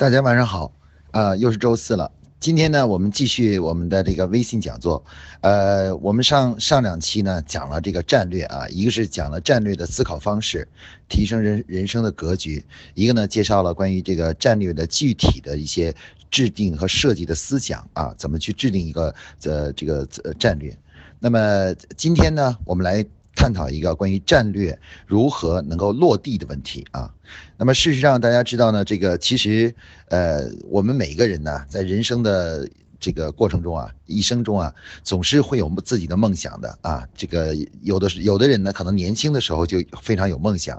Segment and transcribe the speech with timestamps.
[0.00, 0.72] 大家晚上好，
[1.10, 2.10] 啊，又是周四了。
[2.40, 5.04] 今天呢，我们继续我们的这个微信讲座。
[5.42, 10.66] 呃，我们上上两期呢讲了这个战略啊，一个是讲了战略的思考方式，
[11.10, 15.94] 提升人人生的格局；一个呢介绍了关于这个战略的具体的一些
[16.30, 19.14] 制定和设计的思想啊，怎么去制定一个
[19.44, 20.74] 呃这个呃战略。
[21.18, 23.04] 那么今天呢，我们来。
[23.40, 27.10] 探讨一个关于战略如何能够落地的问题啊。
[27.56, 29.74] 那么事实上，大家知道呢，这个其实，
[30.08, 37.08] 呃，我们每一个人呢，在人生的这个过程中啊，一生中啊，总是会有自己的梦想的啊。
[37.16, 40.76] 这个有的是有的人呢，可能年轻的时候就非常有梦想；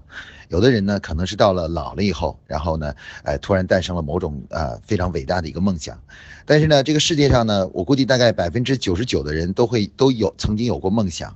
[0.49, 2.93] 有的人呢，可能是到了老了以后，然后呢，
[3.23, 5.99] 哎，突然诞生了某种呃非常伟大的一个梦想。
[6.45, 11.35] 但是呢，这个世界上呢，我估计大概百分之九十九的人都会都有曾经有过梦想。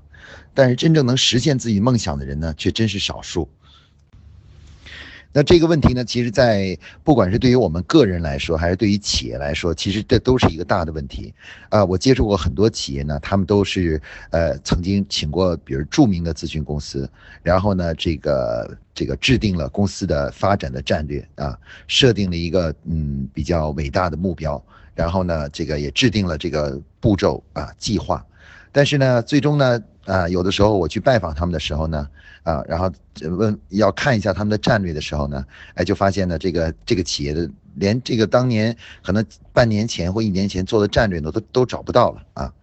[0.54, 3.50] 但是真正能实现自己梦想的人呢，却真是少数。
[5.38, 11.34] 那这个问题呢，其实，在不管是对于我们个人来说，还是对于企业来说，其实这都是一个大的问题。
[11.68, 17.10] 啊，我接触过很多企业呢，他们都是呃曾经请过，比如著名的咨询公司，
[17.44, 24.64] 然后呢，这个这个制定了公司的发展的战略啊，设定了一个嗯比较伟大的目标，
[24.94, 28.26] 然后呢，这个也制定了这个步骤啊计划，
[28.72, 29.84] 但是呢，最终呢。
[30.06, 32.08] 啊，有的时候我去拜访他们的时候呢，
[32.44, 32.92] 啊，然后
[33.38, 42.54] 问要看一下他们的战略的时候呢，哎，就发现呢，这个这个企业的连这个当年可能半年前或一年前做的战略呢，都都找不到了啊。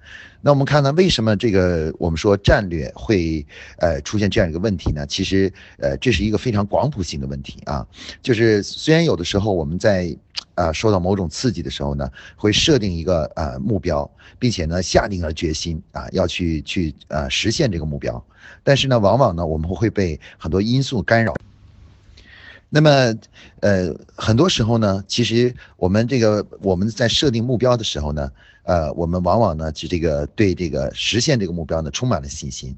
[0.41, 3.47] 那我们看呢，为什么这个我们说战略会
[3.79, 5.07] 呃出现这样一个问题呢？
[5.07, 7.87] 其实呃这是一个非常广谱性的问题啊，
[8.21, 10.17] 就是虽然有的时候我们在。
[10.55, 18.23] 啊，受到某种刺激的时候呢，会设定一个呃目标，并且呢下定了决心啊，要去去呃实现这个目标。
[18.63, 21.35] 但是呢，往往呢我们会被很多因素干扰。
[22.75, 23.15] 那么，
[23.61, 32.75] 呃，很多时候呢，其实我们这个我们在设定目标的时候呢，呃，我们往往呢就这个对这个实现这个目标呢充满了信心。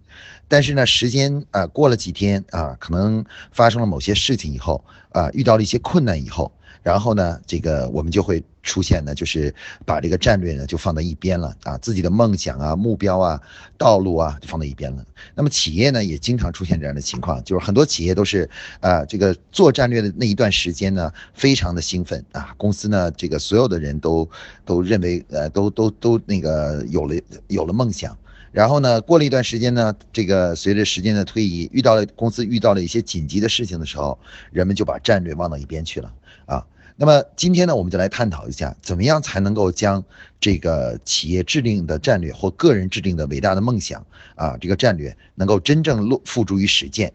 [0.48, 6.50] 但是呢，时间啊过了几天啊，可能发生了某些事情以后啊，遇到了一些困难以后。
[6.84, 9.52] 然后呢，这个我们就会出现呢，就是
[9.86, 13.40] 把这个战略呢就放到一边了啊，自己的梦想啊、目标啊、
[13.78, 15.02] 道路啊就放到一边了。
[15.34, 18.48] 那么企业呢也经常出现这样的情况，就是很多企业都是
[18.80, 24.28] 啊，这个做战略的那一段时间呢，非常的兴奋啊，公司呢这个所有的人都
[24.66, 27.16] 都认为呃都都都那个有了
[27.48, 28.16] 有了梦想。
[28.52, 34.16] 然后呢，过了一段时间呢，这个随着时间的推移，遇到了公司遇到了一些紧急的事情的时候，
[34.52, 36.12] 人们就把战略忘到一边去了
[36.46, 36.64] 啊。
[36.96, 40.04] 那么今天呢，我们就来探讨一下，怎么样才能够将
[40.38, 44.06] 这个企业制定的战略或个人制定的伟大的梦想
[44.36, 47.12] 啊，这个战略能够真正落付诸于实践。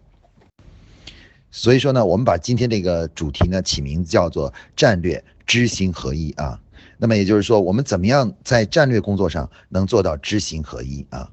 [1.49, 6.59] 所以说呢，我们把今天这个主题呢起名字叫做“战略知行合一”啊。
[6.97, 11.31] 那么也就是说，我们怎么样在战略工作上能做到知行合一啊？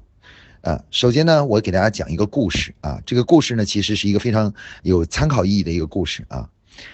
[0.61, 3.01] 啊，首先呢，我给大家讲一个故事啊。
[3.05, 4.53] 这个故事呢，其实是一个非常
[4.83, 6.49] 有参考意义的一个故事啊。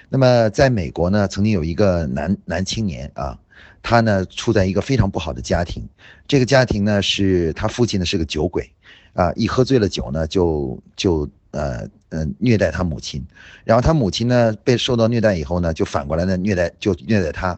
[0.10, 3.38] 那么，在美国呢，曾经有一个男男青年啊，
[3.82, 5.88] 他呢处在一个非常不好的家庭。
[6.28, 8.70] 这个家庭呢，是他父亲呢是个酒鬼，
[9.14, 13.26] 啊，一喝醉了酒呢，就就呃呃虐待他母亲。
[13.64, 17.58] 然后他母亲呢被受到虐待以后呢，就反过来呢虐待就虐待他。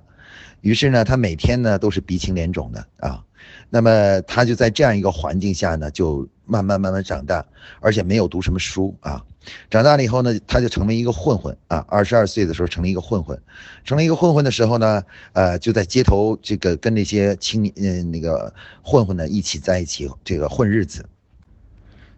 [0.62, 3.24] 于是呢，他每天呢都是鼻青脸肿的啊。
[3.70, 7.46] 那么他就在这样一个环境下呢，就慢慢慢慢长大，
[7.80, 9.24] 而且没有读什么书啊。
[9.70, 11.86] 长大了以后呢，他就成为一个混混啊。
[11.88, 13.40] 二十二岁的时候成了一个混混，
[13.84, 21.06] 成了一个混混的时候呢，呃，就在街头这个跟那些青年嗯那个混混呢一起在一起这个混日子。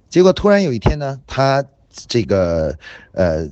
[0.09, 1.63] 结果突然有一天呢，他
[2.07, 2.77] 这个
[3.11, 3.47] 呃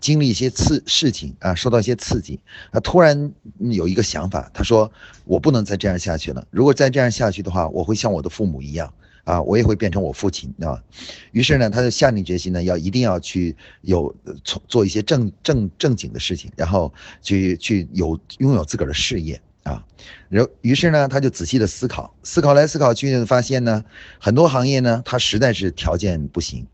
[0.00, 2.40] 经历一些刺事情啊，受到一些刺激，
[2.72, 4.90] 他突然有一个想法，他说
[5.24, 6.44] 我不能再这样下去了。
[6.50, 8.92] 如果再这样下去的话，我会像我的父母一样。
[9.24, 10.82] 啊，我也会变成我父亲啊，
[11.30, 14.12] 于是呢，他就下定决心呢，要一定要去有
[14.44, 19.84] 从做一些正正正经的事情，然后去去有拥有自个儿的事业啊。
[20.28, 23.84] 然后于是呢，他就仔细的思考，思考来思考去，发现呢，
[24.18, 26.66] 很多行业呢，他实在是条件不行，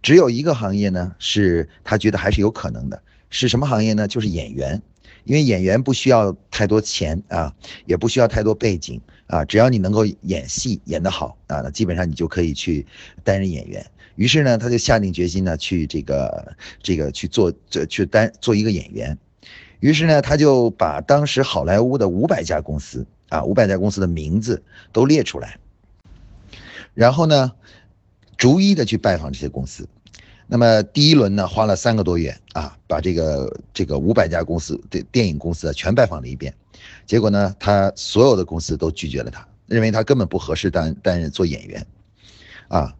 [0.00, 4.06] 只有一个行业呢，是他觉得还是有可能的，是什么行业呢？
[4.06, 4.80] 就是演员。
[5.26, 7.52] 因为演员不需要太多钱啊，
[7.84, 12.86] 也不需要太多背景啊，只要你能够演戏演得好啊，那基本上你就可以去
[13.24, 13.84] 担任演员。
[14.14, 19.18] 于是呢，他就下定决心呢，去这个这个去做这去担做一个演员。
[19.80, 24.62] 于是呢，他就把当时好莱坞的五百家公司啊，五百家公司的名字
[24.92, 25.58] 都列出来，
[26.94, 27.52] 然后呢，
[28.36, 29.88] 逐一的去拜访这些公司。
[30.46, 36.54] 那么第一轮呢，花了三个多月啊，把这个这个五百家公司的电影公司全拜访了一遍，
[37.04, 41.86] 结果呢，他所有的公司都拒绝了他，认为他根本不合适担担任做演员，
[42.68, 42.94] 啊。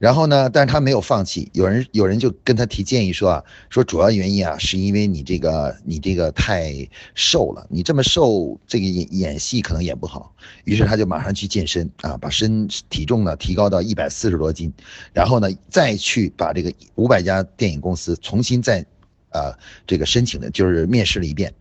[0.00, 0.48] 然后呢？
[0.48, 1.50] 但是他没有放弃。
[1.52, 6.72] 有人有人就跟他提建议说啊，说主要原因啊，是因为你这个你这个太
[7.14, 10.34] 瘦了，你这么瘦，这个演演戏可能演不好。
[10.64, 14.72] 于是他就马上去健身啊，把身体重呢提高到一百四十多斤，
[15.12, 18.82] 然后呢再去把这个五百家电影公司重新再，
[19.28, 19.52] 啊
[19.86, 21.52] 这个申请的就是面试了一遍，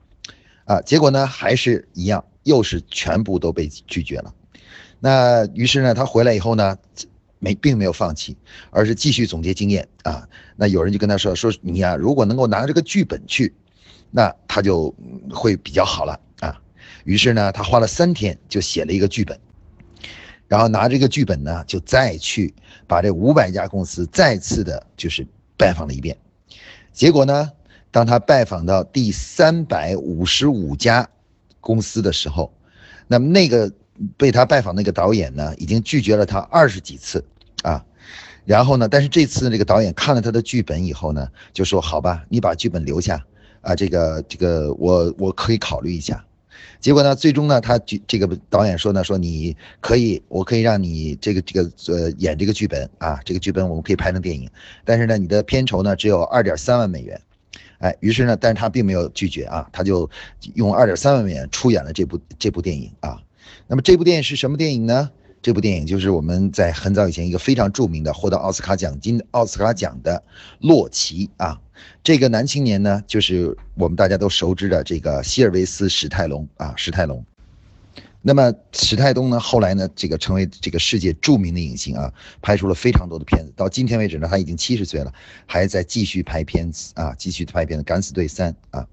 [0.63, 4.33] 啊结果呢还是一样，又是全部都被拒绝了。
[5.01, 6.77] 那于是呢他回来以后呢。
[7.39, 8.37] 没，并没有放弃，
[8.69, 10.27] 而是继续总结经验啊。
[10.57, 13.53] 那有人就跟他说：“说你呀，如果能够拿这个剧本去，
[14.11, 14.93] 那他就
[15.31, 16.59] 会比较好了啊。”
[17.05, 19.39] 于是呢，他花了三天就写了一个剧本，
[20.47, 22.53] 然后拿这个剧本呢，就再去
[22.85, 25.25] 把这五百家公司再次的就是
[25.57, 26.17] 拜访了一遍。
[26.91, 27.51] 结果呢，
[27.89, 31.09] 当他拜访到第三百五十五家
[31.61, 32.53] 公司的时候，
[33.07, 33.71] 那么那个。
[34.17, 37.23] 被他拜访那个导演呢，已经拒绝了他二十几次，
[37.63, 37.83] 啊，
[38.45, 43.23] 然后呢，但是这次这个导演看了他的剧本以后呢，就说好吧，你把剧本留下，
[43.61, 46.23] 啊，这个这个我我可以考虑一下。
[46.79, 54.49] 结果呢，最终呢，他这这个导演说呢，说你可以，我可以让你这个这个呃演这个剧本啊，这个剧本我们可以拍成电影，
[54.85, 57.21] 但是呢，你的片酬呢只有二点三万美元，
[57.79, 60.09] 哎，于是呢，但是他并没有拒绝啊，他就
[60.55, 63.17] 用二点三万美元出演了这部这部电影啊。
[63.71, 65.11] 那么这部电影是什么电影呢？
[65.43, 70.23] 这部电影就是我们在很早以前一个非常著名的获得奥斯卡奖金奥斯卡奖的
[70.59, 71.55] 洛奇啊。
[72.03, 77.23] 这个男青年呢，就是我们大家都熟知的这个希尔维斯史泰龙啊，史泰龙。
[78.23, 82.11] 那么史泰东呢，后来呢，这个成为这个世界著名的影星啊，
[82.41, 83.53] 拍出了非常多的片子。
[83.55, 85.13] 到今天为止呢，他已经七十岁了，
[85.45, 88.87] 还在继续拍片子啊，继续拍片子，《敢死队三》啊。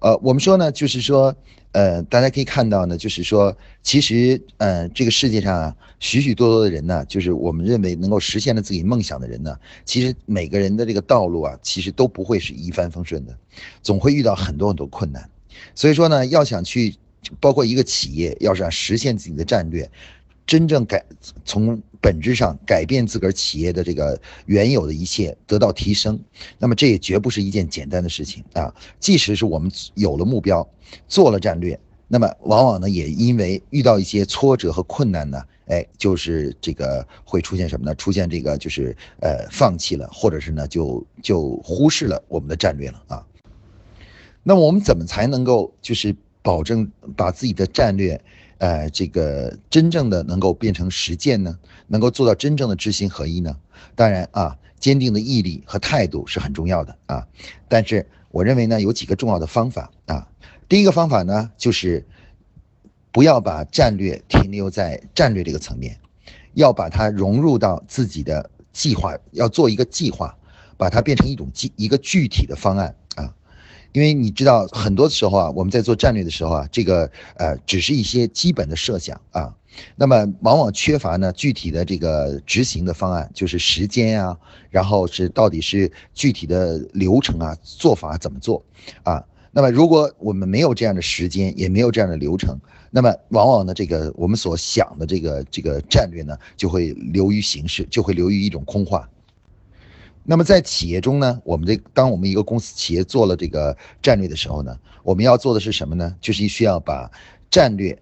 [0.00, 1.34] 呃，我们说呢，就是说。
[1.72, 9.54] 呃，大家可以看到呢，就是说，其实，呃，这个世界上啊，许许多多的人呢，就是我们认为能够实现了自己梦想的人呢，
[9.84, 13.36] 其实每个人的这个道路啊，其实都不会是一帆风顺的，
[13.82, 15.28] 总会遇到很多很多困难。
[15.74, 16.96] 所以说呢，要想去，
[17.38, 19.88] 包括一个企业，要想实现自己的战略。
[20.46, 21.04] 真正改
[21.44, 26.18] 从本质上改变自个儿企业的这个原有的一切得到提升，
[26.58, 28.72] 那么这也绝不是一件简单的事情啊！
[29.00, 30.66] 即使是我们有了目标，
[31.08, 37.94] 做了战略，那么往往呢也因为遇到一些挫折和困难呢，哎，就是这个会出现什么呢？
[37.96, 43.26] 出现这个就是呃放弃了，或者是呢就就忽视了我们的战略了啊！
[44.44, 48.20] 那么我们怎么才能够就是保证把自己的战略？
[48.58, 51.56] 呃，这个真正的能够变成实践呢，
[51.88, 53.56] 能够做到真正的知行合一呢？
[53.96, 57.26] 当然啊，坚定的毅力和态度是很重要的啊。
[57.68, 60.28] 但是我认为呢，有几个重要的方法啊。
[60.68, 62.06] 第一个方法呢，就是
[63.10, 65.98] 不要把战略停留在战略这个层面，
[66.52, 70.36] 要把它融入到自己的计划，要做一个计划，
[70.76, 73.34] 把它变成一种计一个具体的方案啊。
[73.92, 79.56] 因为你知道，很多时候啊，我们在做战略的时候啊，这个呃，只是一些基本的设想啊，
[79.96, 84.38] 那么往往缺乏呢具体的这个执行的方案，就是时间啊，
[84.70, 88.64] 然后是到底是具体的流程啊，做法怎么做
[89.02, 89.24] 啊？
[89.50, 92.56] 那么如果我们没有这样的时间，也没有这样的流程，
[92.90, 99.08] 那么往往呢，这个我们所想的这个这个战略呢，就会流于形式，就会流于一种空话。
[100.22, 106.14] 那么在企业中呢，我们这当我们一个公司企业做了这个战略的时候呢，我们要做的是什么呢？
[106.20, 107.10] 就是需要把
[107.50, 107.98] 战略，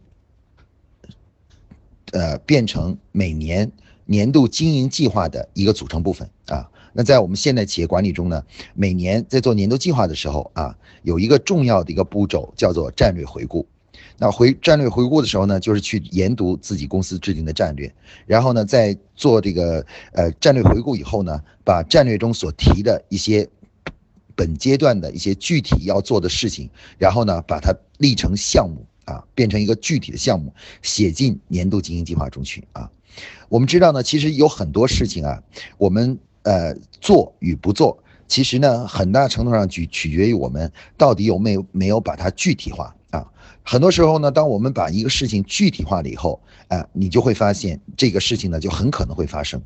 [2.13, 3.71] 呃，变成每年
[4.05, 6.71] 年度经营计划的一个组成部分啊。
[6.93, 8.43] 那在我们现代企业管理中呢，
[8.75, 13.67] 每年在做年度计划的时候啊，有一个重要的一个步骤叫做战略回顾。
[14.19, 17.93] 那回战略回顾的时候呢，就是去研读自己公司制定的战略，
[18.25, 23.47] 然后呢，在做这个呃战略回顾以后呢，把战略中所提的一些
[24.35, 32.91] 本阶段的一些具体要做的事情，然后呢，把它立成项目啊，变成一个具体的项目，写进年度经营计划中去啊。
[33.49, 35.43] 我们知道呢，其实有很多事情啊，
[35.79, 37.97] 我们呃做与不做，
[38.29, 43.27] 其实呢，很大程度上取取决于我们到底有没有没有把它具体化啊。
[43.63, 49.63] 很多时候呢，当我们把一个事情具体化了以后，啊，你就会发现这个事情呢就很可能会发生。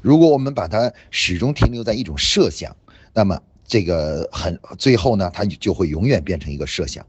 [0.00, 2.74] 如果我们把它始终停留在一种设想，
[3.14, 7.06] 那么这个很最后呢，它就会永远变成一个设想。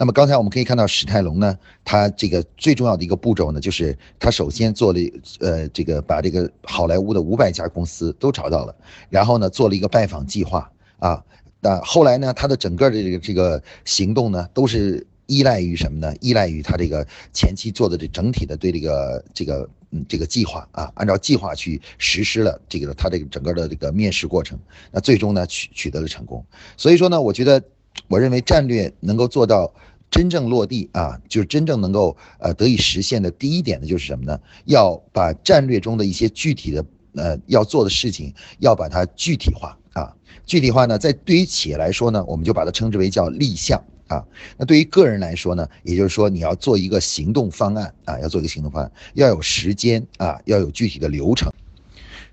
[0.00, 4.98] 那么刚才我们可以看到史泰龙呢，他这个最重要的一个步骤呢，就是他首先做了
[5.40, 8.74] 呃这个把这个好莱坞的五百家公司都找到了，
[9.10, 11.22] 然后呢做了一个拜访计划啊。
[11.60, 16.14] 那后来呢，他的整个的这个这个行动呢，都是依赖于什么呢？
[16.22, 24.58] 依赖于他这个前期做的这整体的对这个这个嗯这个计划啊，按照计划去实施了这个他这个整个的这个面试过程，
[24.90, 26.42] 那最终呢取取得了成功。
[26.78, 27.62] 所以说呢，我觉得
[28.08, 29.70] 我认为战略能够做到
[30.10, 34.38] 真正落地啊，就是真正能够呃得以实现的第一点呢，就是什么呢？
[34.64, 39.76] 要把战略中的一些具体的呃要做的事情，要把它具体化。
[39.92, 40.14] 啊，
[40.46, 44.24] 具体化呢，在对于企业来说呢，我们就把它称之为叫立项啊。
[44.56, 51.52] 那对于个人来说呢，也就是说你要做一个行动方案啊，要做一个行动方案，要有时间啊，要有具体的流程。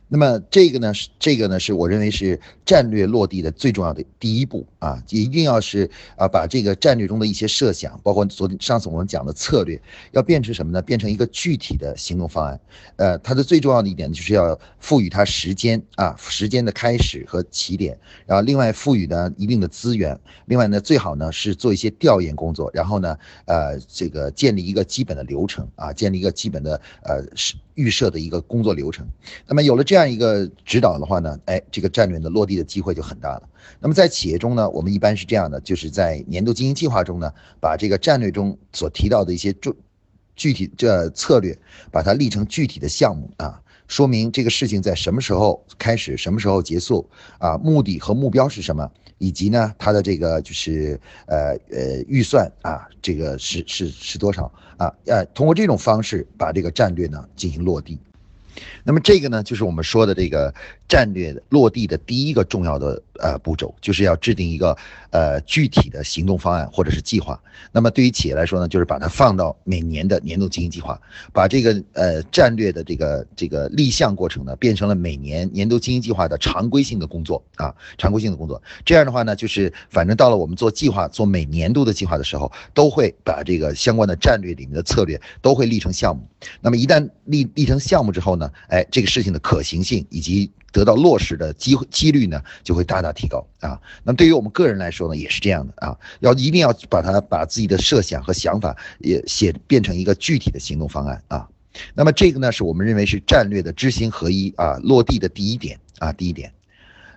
[0.09, 10.81] 那么这个呢是这个呢是我认为是战略落地的最重要的第一步啊，一定要是啊把这个战略中的一些设想，包括昨上次我们讲的策略，要变成什么呢？
[10.81, 12.59] 变成一个具体的行动方案。
[12.95, 27.55] 呃，它的最重要的一点就是要赋予它时间啊，时间的开始和起点，然后另外赋予呢一定的资源，另外呢最好呢是做一些调研工作，然后呢呃这个建立一个基本的流程啊，建立一个基本的呃是。
[27.77, 29.05] 预设的一个工作流程，
[29.45, 33.43] 那么有了这样一个指导的话呢，哎，这个战略的落地的机会就很大了。
[33.79, 37.31] 那么在企业中呢，我们一般是这样的，就是在年度经营计划中呢，
[37.61, 39.75] 把这个战略中所提到的一些重
[40.35, 41.55] 具体这策略，
[41.91, 48.89] 把它立成具体的项目啊，说明这个事情在什么时候开始，什么时候结束啊，目的和目标是什么。
[49.19, 54.45] 以及呢，它的这个就是呃呃预算啊，这个是是是多少
[54.77, 54.93] 啊？
[55.07, 57.97] 呃，通过这种方式把这个战略呢进行落地。
[58.83, 60.53] 那么这个呢，就是我们说的这个
[60.87, 64.77] 战略落地的第一个重要的呃步骤，就是要制定一个
[65.11, 67.39] 呃具体的行动方案或者是计划。
[67.71, 70.99] 那么对于企业来说呢，就是把它放到每年的年度经营计划，
[71.33, 78.61] 把这个呃战略的这个这个立项过程呢，变成了每年年度经营计划的常规性的工作啊，常规性的工作。
[78.85, 86.27] 这样的话呢，就是反正到了我们做计划、做每年度的计划的时候，都会把这个相关的战略里面的策略都会立成项目。
[86.61, 93.79] 那么一旦立立成项目之后呢，哎，这个事情的可行性以及得到落实的机几率呢，就会大大提高啊。
[94.03, 101.47] 那对于我们个人来说呢，也是这样的啊，要一定要把它把自己的设想和想法也写变成一个具体的行动方案啊。
[101.93, 106.51] 那么这个呢，是我们认为是战略的知行合一啊，落地的第一点啊，第一点。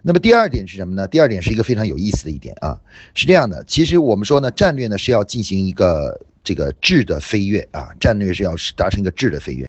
[0.02, 1.06] 那么第二点是什么呢？
[1.08, 2.78] 第二点是一个非常有意思的一点啊，
[3.14, 9.68] 是这样的，其实我们说呢，战略呢是要进行一个这个质的飞跃啊，战略是要达成一个质的飞跃。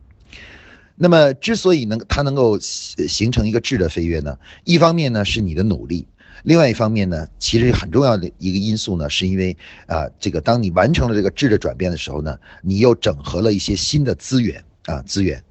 [0.95, 6.07] 那么，之所以能它能够形成一个质的飞跃呢，一方面呢是你的努力，
[6.43, 9.55] 另外一方面呢，其实很重要的一个因素呢，是因为
[9.88, 15.43] 啊，这个当你完成了这个质的转变的时候呢，你又整合了一些新的资源啊资源，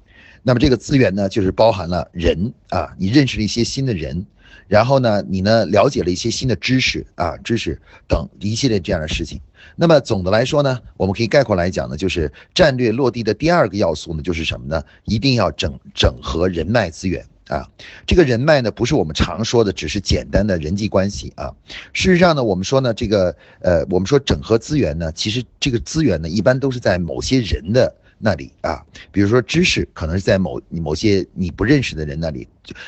[0.43, 4.25] 那么这个资源呢，就是包含了人啊，你认识了一些新的人。
[4.71, 9.37] 然后呢，你呢了解了一些新的知识啊，知识等一系列这样的事情。
[9.75, 14.81] 那么总的来说呢，我们可以概括来讲呢，就是战略落地的第二个要素呢，就是什么呢？
[15.03, 17.67] 一定要整整合人脉资源啊。
[18.07, 21.51] 这个人脉呢，不是我们常说的只是简单的人际关系啊。
[21.91, 27.93] 事实上呢，我们说呢，这个呃，我们说整合资源呢，其实这个资源呢，一般都是在某些人的。
[28.21, 32.47] 那里啊，比如说知识，可能是在某某些你不认识的人那里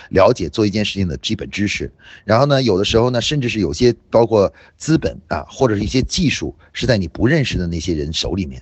[0.09, 1.91] 了解做一件事情的基本知识，
[2.23, 8.61] 然后呢，有的时候呢，甚至是有些包括资本啊，或者是一些技术，是在你不认识的那些人手里面。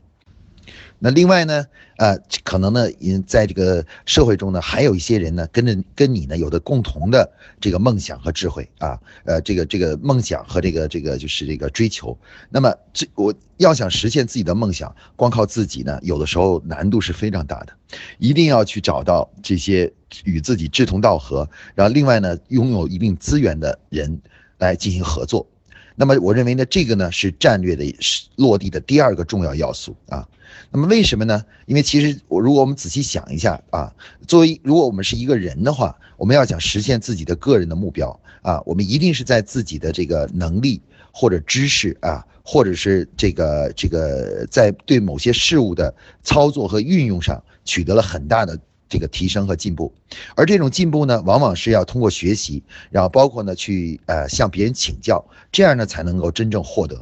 [1.03, 1.65] 那另外呢，
[1.97, 7.27] 呃，可能呢，因在这个社会中呢，还有一些人呢，跟着跟你呢，有的共同的
[7.59, 12.15] 这个梦想和智慧啊，呃，这个这个梦想和这个这个就是这个追求。
[12.51, 17.73] 那么这我要想实现自己的梦想，光靠自己呢，有的时候难度是非常大的，
[18.19, 19.91] 一定要去找到这些
[20.23, 24.21] 与自己志同道合，然后另外呢，拥有一定资源的人
[24.59, 25.47] 来进行合作。
[25.95, 27.83] 那么我认为呢，这个呢是战略的
[28.35, 30.27] 落地的第二个重要要素啊。
[30.69, 31.43] 那么为什么呢？
[31.65, 33.93] 因为其实我如果我们仔细想一下啊，
[34.27, 40.81] 作为如果我们是一个人的话，我们要想实现自己的个人的目标啊，我们一定是在自己的这个能力
[41.11, 45.93] 或者知识啊，或者是这个这个在对某些事物的
[46.23, 48.57] 操作和运用上取得了很大的
[48.91, 49.91] 这个提升和进步，
[50.35, 57.01] 而这种进步呢，往往是要通过学习，然后包括呢去呃向别人请教，这样呢才能够真正获得。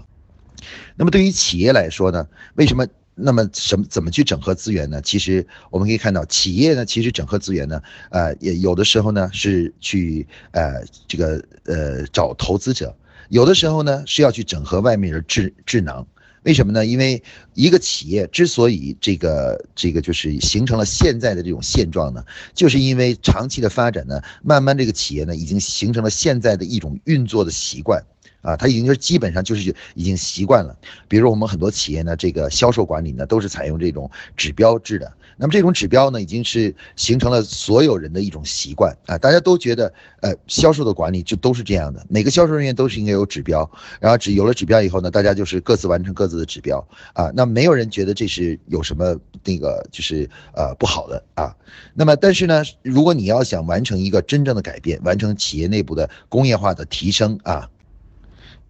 [0.96, 2.86] 那么对于企业来说呢，为什么？
[3.22, 5.02] 那么什么怎么去整合资源呢？
[5.02, 7.82] 其实我们可以看到，企业呢，其实整合资源呢，
[8.12, 12.96] 呃，也有的时候呢是去呃这个呃找投资者，
[13.28, 16.08] 有的时候呢是要去整合外面的智智囊。
[16.50, 16.84] 为什么呢？
[16.84, 17.22] 因为
[17.54, 22.26] 一个企业之所以这个这个就是形成了现在的这种现状呢，
[22.56, 28.04] 就是因为长期的发展呢，慢慢这个企业呢已经形成了现在的一种运作的习惯。
[28.42, 30.76] 啊，他已经是基本上就是已经习惯了。
[31.08, 35.12] 比如我们很多企业呢，这个销售管理呢都是采用这种指标制的。
[35.40, 39.18] 那么这种指标呢，已经是形成了所有人的一种习惯啊。
[39.18, 39.92] 大家都觉得，
[40.22, 43.70] 呃，销售的管理就都是这样的，每个销售人员都是应该有指标。
[44.02, 47.32] 然后只有了指标以后呢，大家就是各自完成各自的指标啊。
[47.34, 51.56] 那没有人觉得这是有什么那个就是呃不好的啊。
[51.94, 57.70] 那么但是呢，如果你要想完成一个真正的改变，完成企业内部的工业化的提升啊。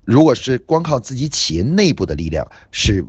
[0.06, 3.06] 如果是光靠自己企业内部的力量，是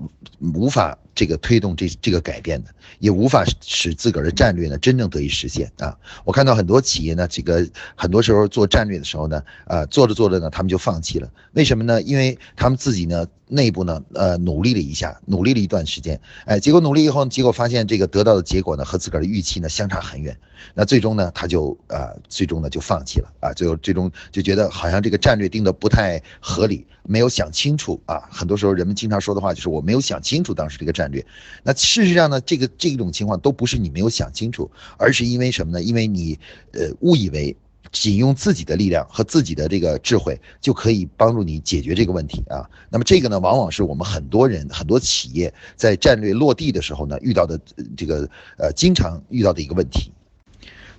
[0.55, 5.97] 无法这个推动这这个改变的，也无法使自个儿的战略呢真正得以实现啊！
[6.25, 11.29] 我看到很多企业呢，这个很多时候做战略的时候呢，呃，做着做着呢，他们就放弃了。
[11.53, 12.01] 为什么呢？
[12.03, 13.27] 因为他们自己呢。
[13.53, 20.39] 内部呢，呃，努力了一下，努力了一段时间，哎，结果努力以后，结果发现这个得到的结果呢，和自个儿的预期呢相差很远，
[20.73, 28.29] 那最终呢，他就呃，最终呢就放弃了啊，最后最终就觉得好像这个战略定的不太合理，没有想清楚啊。
[28.31, 31.25] 很多时候人们经常说的话就是我没有想清楚当时这个战略，
[31.63, 35.83] 那事实上呢，这个这种情况都不是你没有想清楚，而是因为什么呢？
[35.83, 36.39] 因为你
[36.73, 37.57] 呃误以为。
[37.93, 42.65] 仅用自己的力量和自己的这个智慧就可以帮助你解决这个问题啊。
[42.89, 47.59] 那么这个呢，往往是我们很多人、很多企业在战略落地的时候呢遇到的
[47.97, 50.13] 这个呃经常遇到的一个问题。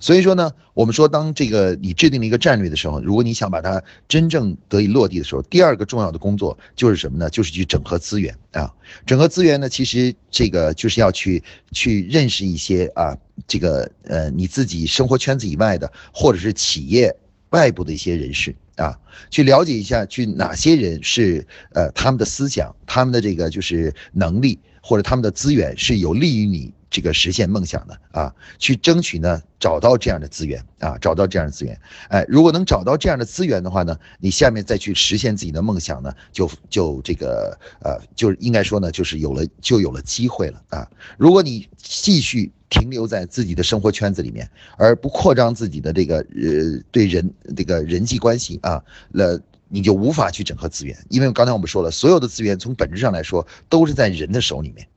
[0.02, 7.30] 所以说呢，我们说，当这个你制定了一个战略的时候，如果你想把它真正得以落地的时候，第二个重要的工作就是什么呢？
[7.30, 8.74] 就是去整合资源啊。
[9.06, 13.16] 整合资源呢，其实这个就是要去去认识一些啊，
[13.48, 17.16] 这个呃你自己生活圈子以外的，或者是企业
[17.52, 18.98] 外部的一些人士啊，
[19.30, 26.74] 去了解一下，去哪些人是呃他们的思想、他们的这个就是能力或者他们的资源是有利于你。
[26.94, 40.86] 这个实现梦想的啊，去争取呢，找到这样的资源啊，找到这样的资源，哎，如果能找到这样的资源的话呢，你下面再去实现自己的梦想呢，就就这个呃，就应该说呢，就是有了就有了机会了啊。
[41.18, 54.88] 如果你继续停留在自己的生活圈子里面，而不扩张自己的这个呃对人这个人际关系啊，那你就无法去整合资源，因为刚才我们说了，所有的资源从本质上来说都是在人的手里面。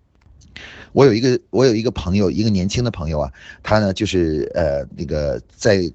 [0.93, 3.33] 我有一个，我有一个朋友，一个年轻的朋友啊，
[3.63, 5.93] 他呢就是呃那个在。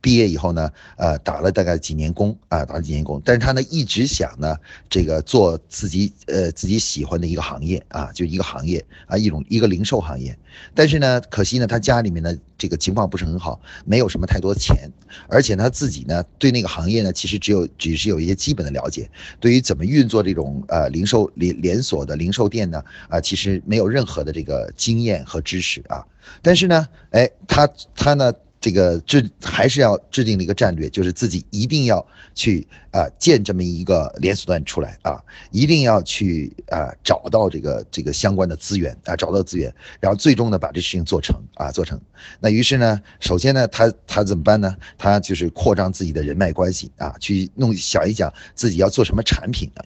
[0.00, 4.56] 毕业以后呢，呃，打了大概几年工啊，打了几年工，但是他呢一直想呢，
[4.88, 10.36] 这个做自己呃自己喜欢的一个行业啊，就一个行业啊，一种一个零售行业。
[10.74, 14.90] 但是呢，可惜呢，他家里面呢这个情况不是很好，没有什么太多钱，
[15.28, 19.08] 而且他自己呢对那个行业呢其实只有只是有一些基本的了解，
[19.38, 26.04] 对于怎么运作这种呃零售连连锁的零售店呢啊，其实没有任何的这个经验和知识啊。
[26.42, 28.32] 但是呢，哎，他他呢。
[28.60, 35.18] 这个制还是要制定的一个战略，就是自己一定要去啊建这么一个连锁店出来啊，
[35.50, 41.98] 一定要去啊找到这个这个相关的资源啊，找到资源，然后最终呢把这事情做成啊做成。
[42.38, 44.76] 那于是呢，首先呢他他怎么办呢？
[44.98, 49.82] 他就是扩张自己的人脉关系啊，去弄想一想自己要做什么产品啊。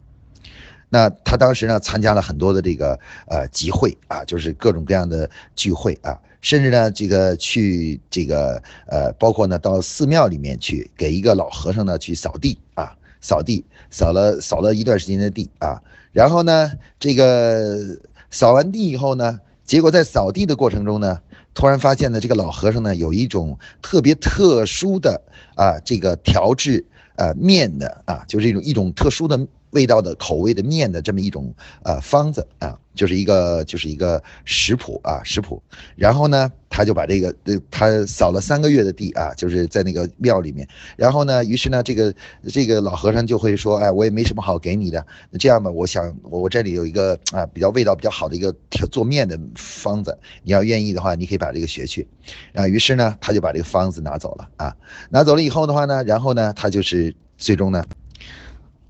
[0.88, 6.18] 那他当时呢参加了很多的这个呃集会啊，就是各种各样的聚会啊。
[6.44, 15.80] 甚至呢，这个去这个呃，包括呢，到寺庙里面去给一个老和尚呢去扫地啊，扫地扫了扫了一段时间的地啊，
[16.12, 17.96] 然后呢，这个
[18.30, 21.18] 扫完地以后呢，结果在扫地的过程中呢，
[21.54, 25.18] 突然发现呢，这个老和尚呢有一种特别特殊的
[25.54, 26.84] 啊，这个调制
[27.16, 29.40] 啊面的啊，就是一种一种特殊的。
[29.74, 35.60] 味道的口味的面的这么一种呃方子啊，就是一个就是一个食谱啊食谱，
[35.96, 42.14] 然后呢，他就把这个呃他扫了三个月的地啊，就是在那个庙里面，然后呢，于是呢，这个
[42.52, 48.54] 这个老和尚就会说，哎，我也没什么好给你的，那这样吧，我想我我这里有一个啊比较味道比较好的一个
[48.92, 52.06] 做面的方子，你要愿意的话，你可以把这个学去，
[52.54, 54.76] 啊，于是呢，他就把这个方子拿走了啊，
[55.10, 57.84] 拿走了以后的话呢，然后呢，他就是最终呢，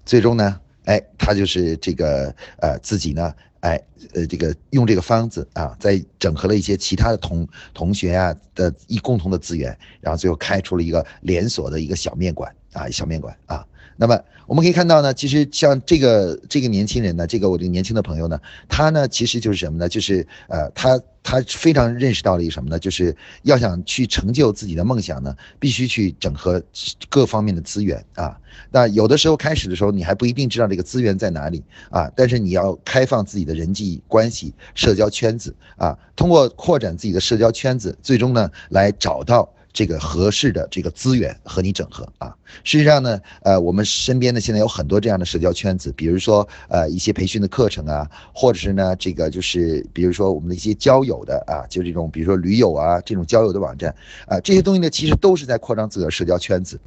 [0.05, 0.61] 最终呢。
[0.85, 3.81] 哎，他就是这个呃自己呢，哎
[4.13, 13.67] 呃这个用这个方子啊，在整合了一些其他的同同学啊的一共同的资源，然后最后开出了一个连锁的一个小面馆啊，小面馆啊。
[13.97, 19.89] 那么我们可以看到呢，其实像这个这个年轻人呢，这个我这个年轻的朋友呢，他呢其实就是什么呢？
[19.89, 22.79] 就是呃，他他非常认识到了一个什么呢？
[22.79, 26.63] 就是要想去成就自己的梦想呢，必须去整合
[27.09, 28.37] 各方面的资源啊。
[28.71, 39.49] 那有的时候开始的时候，你还不一定知道这个资源在哪里啊，但是你要开放自己的人际关系、社交圈子啊，通过扩展自己的社交圈子，最终呢来找到。
[39.75, 42.33] 这个合适的这个资源和你整合啊，
[42.63, 53.93] 实际上呢，呃，我们身边呢现在有很多这样的社交圈子，比如说呃一些培训的课程啊，或者是呢这个就是比如说我们的一些交友的啊，就这种比如说驴友啊这种交友的网站
[54.29, 56.79] 啊，这些东西呢其实都是在扩张自己的社交圈子。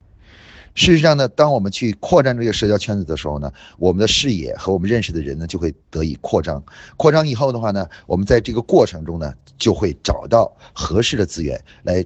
[0.77, 6.63] 事实上呢，当我们去扩展这个社交圈子的时候呢，我们的视野和我们认识的人呢就会得以扩张。
[6.97, 12.05] 扩张以后的话呢，我们在这个过程中呢，就会找到合适的资源来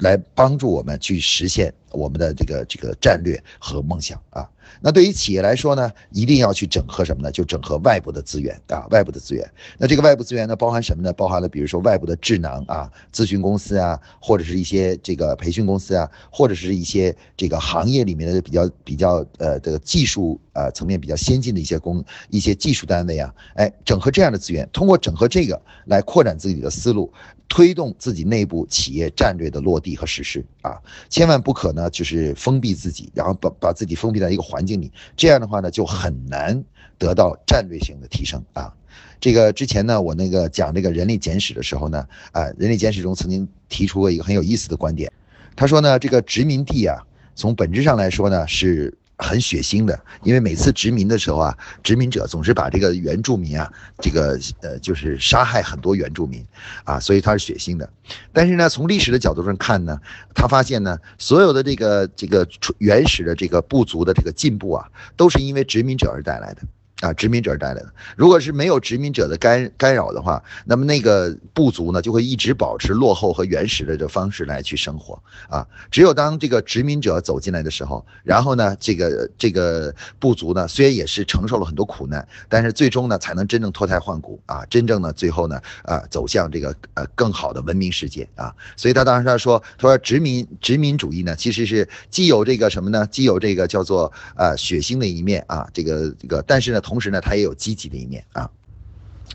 [0.00, 1.72] 来帮助我们去实现。
[1.92, 4.46] 我们的这个这个战略和梦想啊，
[4.80, 7.30] 那对于企业来说呢，一定要去整合什么呢？
[7.30, 9.48] 就整合外部的资源啊，外部的资源。
[9.78, 11.12] 那这个外部资源呢，包含什么呢？
[11.12, 27.12] 包含了比如说外部的智囊啊，咨询公司啊，或者是一些这个培训公司啊，或者是一些这个行业里面的比较比较呃这个技术呃层面比较先进的一些工一些技术单位啊，哎，整合这样的资源，通过整合这个来扩展自己的思路。
[27.46, 36.64] 推动自己内部企业战略的落地和实施啊，千万不可呢，就是封闭自己，然后把把自己封闭在一个环境里，这样的话呢，就很难
[36.96, 38.72] 得到战略性的提升啊。
[39.18, 45.12] 这个之前呢，我那个讲这个人类简史的时候呢，啊，人类简史中曾经提出过一个很有意思的观点，
[45.56, 47.02] 他说呢，这个殖民地啊，
[47.34, 48.96] 从本质上来说呢是。
[49.16, 56.44] 很血腥的，因为每次殖民的时候啊，殖民者总是把这个原住民啊，这个呃，就是杀害很多原住民，
[56.84, 57.88] 啊，所以他是血腥的。
[58.32, 60.00] 但是呢，从历史的角度上看呢，
[60.34, 62.46] 他发现呢，所有的这个这个
[62.78, 66.62] 原始的这个部族的这个进步啊，都是因为殖民者而带来的。
[67.04, 75.66] 啊，殖民者带来的，如果是没有殖民者的干干扰的话，那么那个部族呢就会一直保持落后和原始的这方式来去生活啊。
[75.90, 88.50] 只有当这个殖民者走进来的时候，然后呢，这个这个部族呢虽然也是承受了很多苦难，但是最终呢才能真正脱胎换骨啊，真正呢最后呢啊走向这个呃更好的文明世界啊。
[88.78, 96.93] 所以他当时他说他说殖民殖民主义呢其实是既有这个什么呢，既有这个叫做呃血腥的一面啊，这个这个，但是呢同。
[96.94, 98.48] 同时呢，它也有积极的一面啊，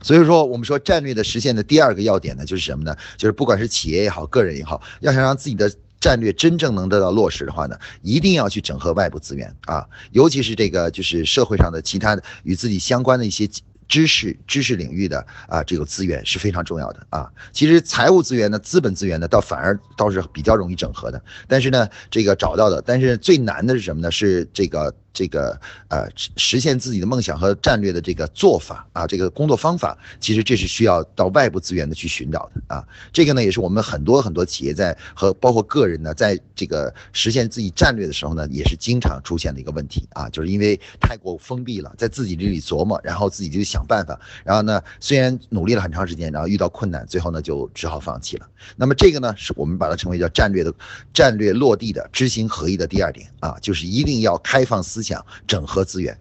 [0.02, 2.96] 所以说我们说战略的实现的第二个要点呢，就是什么呢？
[3.18, 5.70] 就是不管是企业也好，个人也好，要想让自己的
[6.00, 13.46] 战略真正能得到落实的话呢，一定要去整合外部资源啊，尤其是这个就是社会上的其他的与自己相关的一些。
[13.90, 17.28] 知识知识领域的啊，这个资源是非常重要的啊。
[17.52, 21.20] 其实财务资源呢，资本资源呢，倒反而倒是比较容易整合的。
[21.48, 24.12] 但是呢，这个找到的，但是最难的是什么呢？
[24.12, 32.88] 是这个这个呃，实现自己的梦想和战略的这个做法啊，这个工作方法，其实这是需要到外部资源的去寻找的啊。
[33.12, 43.86] 这个呢，也是我们很多很多企业在和包括个人呢，在这个实现自己战略的时候呢，也是经常出现的一个问题啊，就是因为太过封闭了，在自己这里琢磨，然后自己就想。
[43.90, 48.48] 办法，然后呢，虽然努力了很长时间，然后遇到困难，最后呢就只好放弃了。
[48.76, 50.72] 那么这个呢，是我们把它称为叫战略的
[51.12, 55.09] 战略落地的知行合一的第二点啊，就是一定要开放思想，
[55.48, 56.18] 整合资源。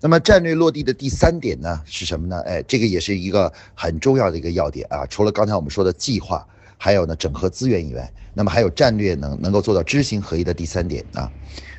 [0.00, 2.40] 那么战略落地的第三点呢是什么呢？
[2.42, 5.04] 哎，这个也是一个很重要的一个要点啊。
[5.06, 6.46] 除了刚才我们说的计划，
[6.76, 11.28] 还有呢整合资源以外，那么还有战略能能够做到知行合一的第三点啊。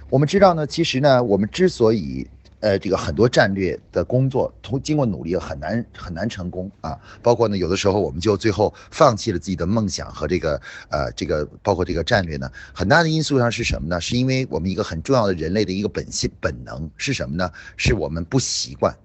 [0.09, 2.27] 我们知道呢，其实呢，我们之所以
[2.61, 6.97] 呃，这个很多战略的工作，通经过努力很难很难成功啊。
[7.21, 14.01] 包括呢，有的时候我们就最后放弃了自己的梦想和这个呃这个包括这个战略呢，很大的因素上是什么呢？
[14.01, 17.51] 是因为我们一个很重要的人类的一个本性本能是什么呢？
[17.77, 18.95] 是我们不习惯。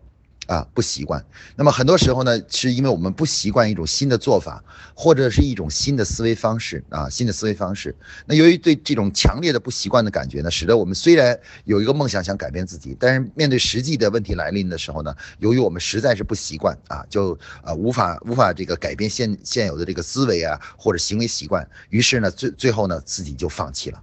[0.46, 1.24] 啊，不习惯。
[1.56, 4.62] 那么很多时候呢，是因为我们不习惯一种新的做法，
[4.94, 7.94] 或者是一种新的思维方式啊，新的思维方式。
[8.26, 24.02] 那由于对这种强烈的不习惯的感觉呢，使得我们虽然有一个梦想想改变自己，但是面对实际的问题来临的时候呢，由于我们实在是不习惯啊，就呃无法无法这个改变现现有的这个思维啊或者行为习惯，于是呢最最后呢自己就放弃了。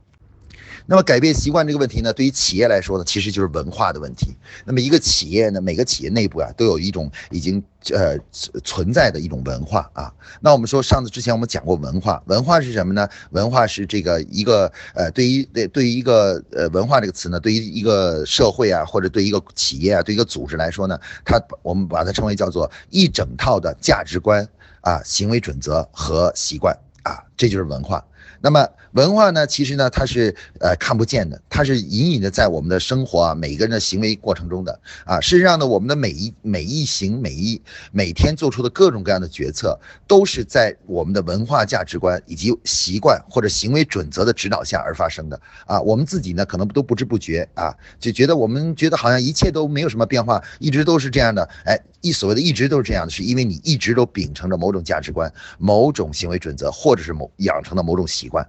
[0.85, 4.35] 那么改变习惯这个问题呢，对于企业来说呢，其实就是文化的问题。
[4.65, 8.17] 那么一个企业呢，每个企业内部啊，都有一种已经呃
[8.63, 10.13] 存在的一种文化啊。
[10.39, 13.07] 那我们说上次之前我们讲过文化，文化是什么呢？
[13.29, 24.47] 文化是这个一个呃，对于对对于一个呃文化这个词呢，对于一个社会啊，或者对一个企业啊，对一个组织来说呢，它我们把它称为叫做一整套的价值观
[24.81, 28.03] 啊、行为准则和习惯啊，这就是文化。
[28.41, 35.21] 那么文化呢，其实呢，它是呃看不见的，它是隐隐的在我们的生活啊，每个人的行为过程中的啊。
[35.21, 45.80] 事实上呢，我们的每一每一行每一每天做出的各种各样的决策，都是在我们的文化价值观以及习惯或者行为准则的指导下而发生的啊。
[45.80, 51.47] 我们自己呢，可能都不知不觉啊，就觉得我们觉得好像一切都没有什么变化，一直都是这样的。
[51.63, 58.30] 哎，一所谓的一直都是这样的，是因为你一直都秉承着某种价值观、某种行为准则，或者是某养成的某种习惯。
[58.31, 58.47] 惯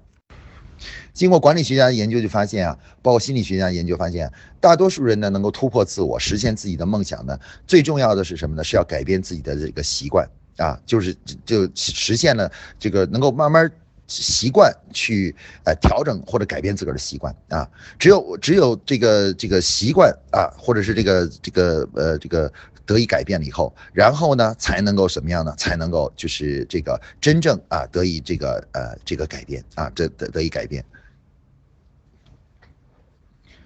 [1.12, 8.64] 经过管理学家研究，就发现啊，包括心理学家研究发现，大多数人呢能够突破自我，实现自己的梦想呢，最重要的是什么呢？
[8.64, 11.14] 是要改变自己的这个习惯啊，就是
[11.44, 13.70] 就实现了这个能够慢慢
[14.08, 17.68] 习惯去呃调整或者改变自个儿的习惯啊。
[17.98, 22.50] 只有只有这个这个习惯啊，或者是这个这个呃这个
[22.86, 25.54] 得以改变了以后，然后呢才能够什么样呢？
[25.56, 30.84] 才能够就是这个真正啊得以这个呃这个改变啊，这得得以改变。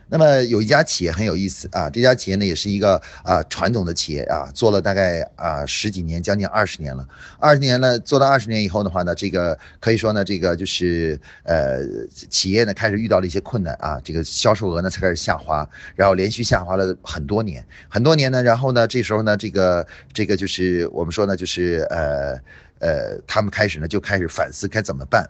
[0.08, 7.04] 那么有一家企业很有意思啊，这家企业呢也是一个啊传统的企业啊，做了大概啊十几年，将近二十年了。
[7.40, 11.80] 二十年了，做到二十年以后的话呢，这个可以说呢，这个就是呃
[12.30, 22.40] 企业呢开始遇到了一些困难啊，这个销售额呢才开始下滑，然后连续下滑了很多年，很多年呢，然后呢这时候呢这个这个就是我们说呢就是呃
[22.78, 25.28] 呃他们开始呢就开始反思该怎么办，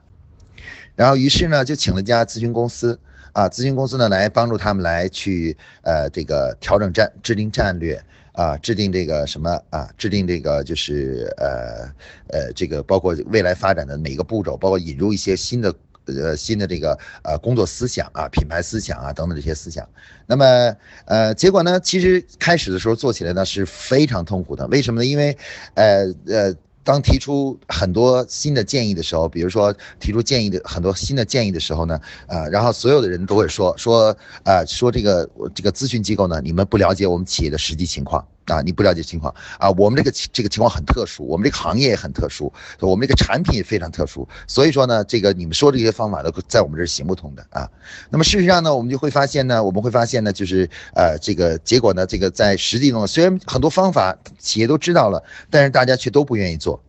[0.95, 3.01] 然后于是呢就请了家咨询公司。
[3.37, 11.85] 啊，咨询公司呢来帮助他们来去呃这个调整战制定战略啊，制定这个什么啊，制定这个就是呃
[12.29, 15.75] 呃这个包括未来发展的每个步骤，包括引入一些新的
[16.07, 19.87] 呃新的这个呃工作思想啊、品牌思想啊等等这些思想。
[20.27, 25.05] 那么呃结果呢，其实开始的时候做起来呢是非常痛苦的，为什么呢？
[25.05, 25.37] 因为
[25.75, 26.55] 呃呃。
[26.87, 38.25] 当提出很多新的建议的时候，比如说提出建议的很多新的建议的时候呢，呃，然后所有的人都会说说，呃，说这个这个咨询机构呢，你们不了解我们企业的实际情况。
[38.47, 47.69] 啊，你不了解情况啊，我们这个这个情况很特殊，我们这个行业也很特殊，我们这个产品也非常特殊，所以说呢，这个你们说这些方法都在我们这儿行不通的啊。
[48.11, 56.81] 那么事实上呢，我们就会发现呢，我们会发现呢，就是呃，这个结果呢，这个在实际中虽然很多方法企业都知道了，但是大家却都不愿意做。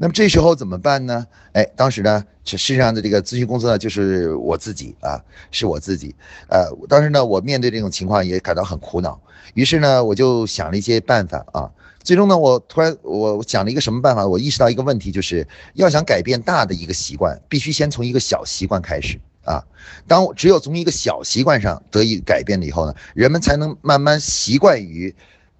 [0.00, 1.26] 那么这时候怎么办呢？
[1.52, 6.14] 哎，当时呢，实际上的这个咨询公司呢，就是我自己啊，是我自己。
[6.48, 9.20] 呃，当时呢，我面对这种情况也感到很苦恼，
[9.54, 11.68] 于是呢，我就想了一些办法啊。
[12.04, 14.24] 最终呢，我突然我想了一个什么办法？
[14.24, 19.64] 我意识到一个问题，就是要想改变大的一个习惯，必须先从一个小习惯开始啊。
[20.06, 25.12] 当只有从一个小习惯上得以改变了以后呢，人们才能慢慢习惯于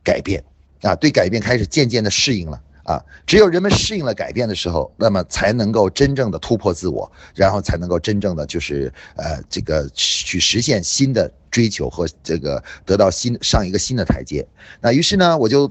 [0.05, 0.44] 改变
[0.83, 2.62] 啊，对改变开始渐渐的适应了。
[2.88, 14.42] 啊，只有人们适应了改变的时候，那么才能够真正的突破自我，然后才能够真正的就是呃这个去实现新的追求和这个得到新上一个新的台阶。
[14.81, 15.70] 那于是呢，我就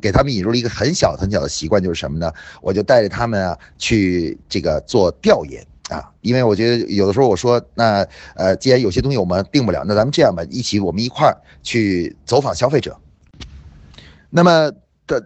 [0.00, 2.32] 给他们引入了一个很小很小的习惯，就是什么呢？
[2.60, 12.98] 我就带着他们啊去这个做调研啊，因为我觉得有的时候我说，那呃既然有些东西我们定不了，那咱们这样吧，一起我们一块儿去走访消费者。
[14.28, 14.72] 那么。
[15.08, 15.20] 的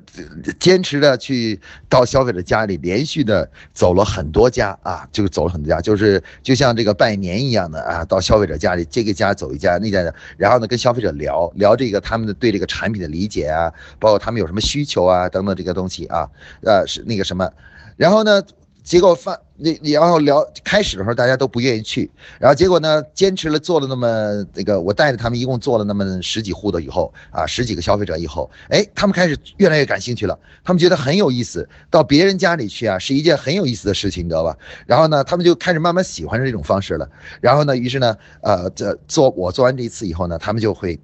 [0.58, 16.26] 坚持的去到消费者家里，连续的走了很多家啊，就走了很多家，就是就像这个拜年一样的啊，到消费者家里，这个家走一家，那家的，然后呢跟消费者聊聊这个他们的对这个产品的理解啊，包括他们有什么需求啊等等这个东西啊，
[16.62, 17.50] 呃是那个什么，
[17.98, 18.42] 然后呢。
[18.82, 34.56] 结果发你你要聊开始的时候大家都不愿意去，然后结果呢坚持了做了那么那个我带着他们一共做了那么十几户的以后啊十几个消费者以后，哎他们开始越来越感兴趣了，他们觉得很有意思，到别人家里去啊是一件很有意思的事情，你知道吧？
[34.84, 37.08] 然后呢他们就开始慢慢喜欢这种方式了，
[37.40, 40.98] 然后呢于是呢呃这做我做完这一次以后呢他们就会。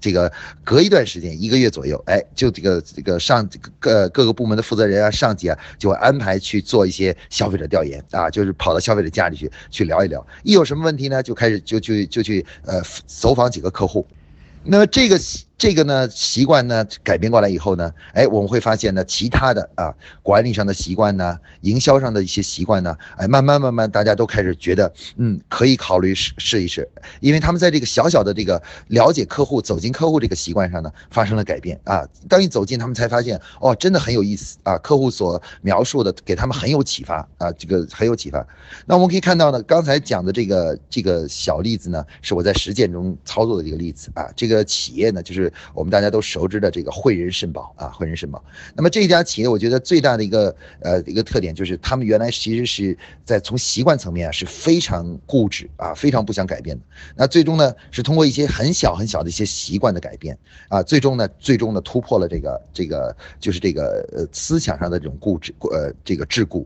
[0.00, 0.32] 这个
[0.62, 14.06] 隔一段时间，一个月左右，哎，就这个这个上各各个部门的负责人啊、上级啊，就会安排去做一些消费者调研啊，就是跑到消费者家里去去聊一聊，一有什么问题呢，就开始就去就去呃走访几个客户，
[14.62, 15.18] 那么这个。
[15.56, 26.88] 这个呢习惯呢改变过来以后呢，哎，我们会发现呢，其他的啊管理上的习惯呢，营销上的一些习惯呢，哎，慢慢慢慢大家都开始觉得，嗯，可以考虑试试一试，
[27.20, 32.04] 因为他们在这个小小的这个了解客户、走进客户这个习惯上呢，发生了改变啊。
[32.28, 38.44] 当一走进，他们才发现，哦，真的很有意思啊，客户所描述的给他们很有启发啊，这个很有启发。
[38.86, 45.43] 那我们可以看到呢，刚才讲的这个这个小例子呢，是我在实践中操作的这个例子啊，这个企业呢就是。
[45.74, 48.42] 我们大家都熟知的这个汇仁肾宝啊，汇仁肾宝。
[48.74, 56.84] 那么这一家企业，我觉得最大的一个呃一个特点就是，他们原来其实是在从习惯层面啊是非常固执啊，非常不想改变的。
[57.16, 60.36] 那最终呢，是通过一些很小很小的一些习惯的改变
[60.68, 66.64] 啊，最终呢，最终呢突破了这个这个就是这个呃思想上的这种固执呃这个桎梏。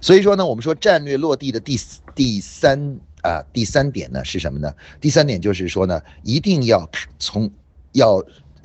[0.00, 1.78] 所以说呢，我们说战略落地的第
[2.14, 4.72] 第三啊第三点呢是什么呢？
[5.00, 7.50] 第三点就是说呢，一定要从
[7.92, 8.24] 要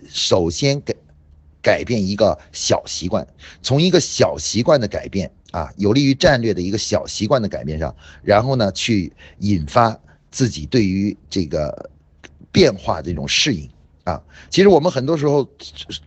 [0.09, 0.95] 首先改
[1.61, 3.27] 改变一个小习惯，
[3.61, 9.97] 从一个小习惯的改变啊，有利于战略的一个小习惯的改变上，然后呢去引发
[10.31, 11.89] 自己对于这个
[12.51, 13.69] 变化这种适应
[14.03, 14.21] 啊。
[14.49, 15.47] 其实我们很多时候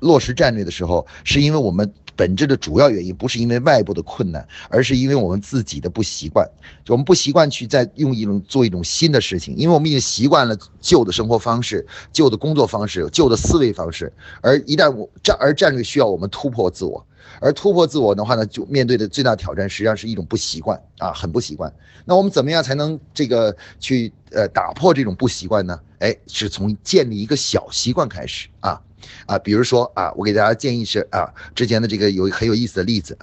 [0.00, 1.92] 落实战略的时候，是因为我们。
[2.20, 6.46] 本质的主要原因不是因为外部的困难，而是因为我们自己的不习惯。
[6.84, 14.12] 就我们不习惯去再用一种做一种新的事情，因为我们已经习惯了旧的生活方式、旧的工作方式、旧的思维方式。
[14.42, 17.02] 而一旦我战而战略需要我们突破自我，
[17.40, 21.72] 而突破自我的话呢，就面对的最大挑战实际上是一种不习惯啊，很不习惯。
[22.04, 25.80] 那我们怎么样才能这个去呃打破这种不习惯呢？
[26.00, 28.78] 哎，是从建立一个小习惯开始啊。
[29.26, 33.16] 啊，比如说啊，我给大家建议是啊，之前的这个有很有意思的例子。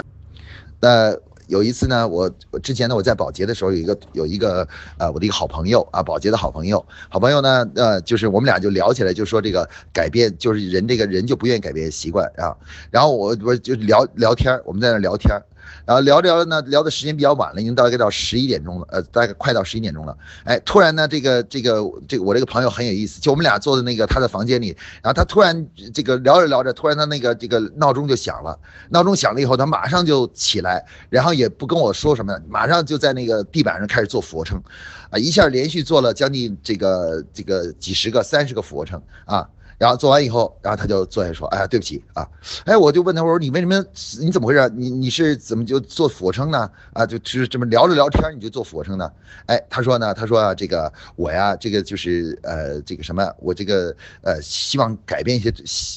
[0.80, 1.16] 那
[1.48, 2.30] 有一次呢，我
[2.62, 12.56] 之前呢我在保洁的时候有一个有一个呃我的一个好朋友啊，保洁的好朋友，好朋友呢呃就是我们俩就聊起来，就说这个改变就是人这个人就不愿意改变习惯啊。
[12.92, 15.42] 然后我我就聊聊天，我们在那聊天。
[15.86, 20.18] 然后聊着聊着呢，聊的时间比较晚了，已经大概到十一点钟了，呃，大概快到十一点钟了。
[20.44, 28.58] 哎，突然呢，这个这个这个我这个朋友很有意思，就我们俩坐在那个他的房间里，然后他突然这个聊着聊着，突然他那个这个闹钟就响了，
[28.90, 34.62] 闹钟响了以后，他马上就起来，然后也不跟我说什么，马上就在那个地板上开始做俯卧撑，
[35.10, 39.48] 啊，一下连续做了将近这个这个几十个、三十个俯卧撑啊。
[39.78, 42.28] 然后做完以后，然后他就坐下说：“哎呀，对不起啊，
[42.66, 43.84] 哎，我就问他，我说你为什么，
[44.20, 44.70] 你怎么回事？
[44.76, 46.70] 你你是怎么就做俯卧撑呢？
[46.94, 49.12] 啊，就就是这么聊着聊天你就做俯卧撑呢？
[49.46, 55.52] 哎，他说呢，他说啊，这个我呀，这个就是呃，这个什么，我这个呃，希望改变一些，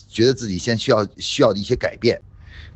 [0.09, 2.21] 觉得自己先需要需要的一些改变。”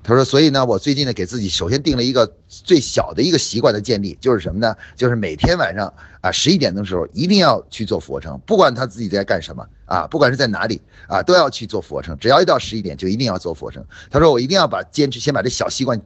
[0.04, 4.76] 他说：“所以呢，我最近呢，给自己首先定了一个最小的一个习惯的建立，就是什么呢？
[4.94, 5.90] 就是每天晚上
[6.20, 12.14] 啊十一点的时候一定要去做俯卧撑，不管他自己在干什么啊，不管是在哪里啊，都要去做俯卧撑。
[12.18, 13.82] 只要一到十一点，就一定要做俯卧撑。
[14.10, 15.98] 他说我一定要把坚持，先把这小习惯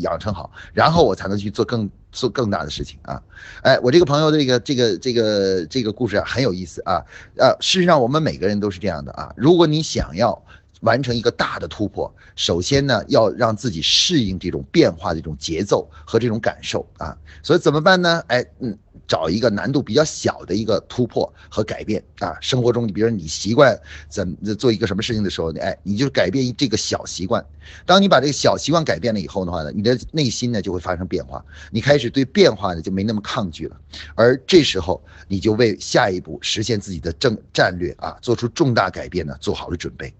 [0.00, 3.22] 养成好，然后我才能去做更做更大的事情啊。
[3.64, 7.04] 哎，我这个朋友这个这个这个这个故事啊很有意思啊。
[7.36, 9.30] 呃，事实上我们每个人都是这样的啊。
[9.36, 10.42] 如果你想要。”
[10.82, 18.22] 完成一个大的突破，首先呢，要让自己适应这种变化的这种节奏和这种感受啊，所以怎么办呢？
[18.26, 22.36] 哎，嗯，找一个难度比较小的一个突破和改变啊。
[22.40, 27.44] 生活中，你比如说你习惯怎做一个什么事情的时候，哎，你就改变这个小习惯。
[27.86, 33.76] 当你把这个小习惯改变了以后的话呢，你的内心呢就会发生变化，你开始对变化呢就没那么抗拒了，
[34.16, 40.12] 而这时候你就为下一步实现自己的正战略啊，做出重大改变呢做好了准备。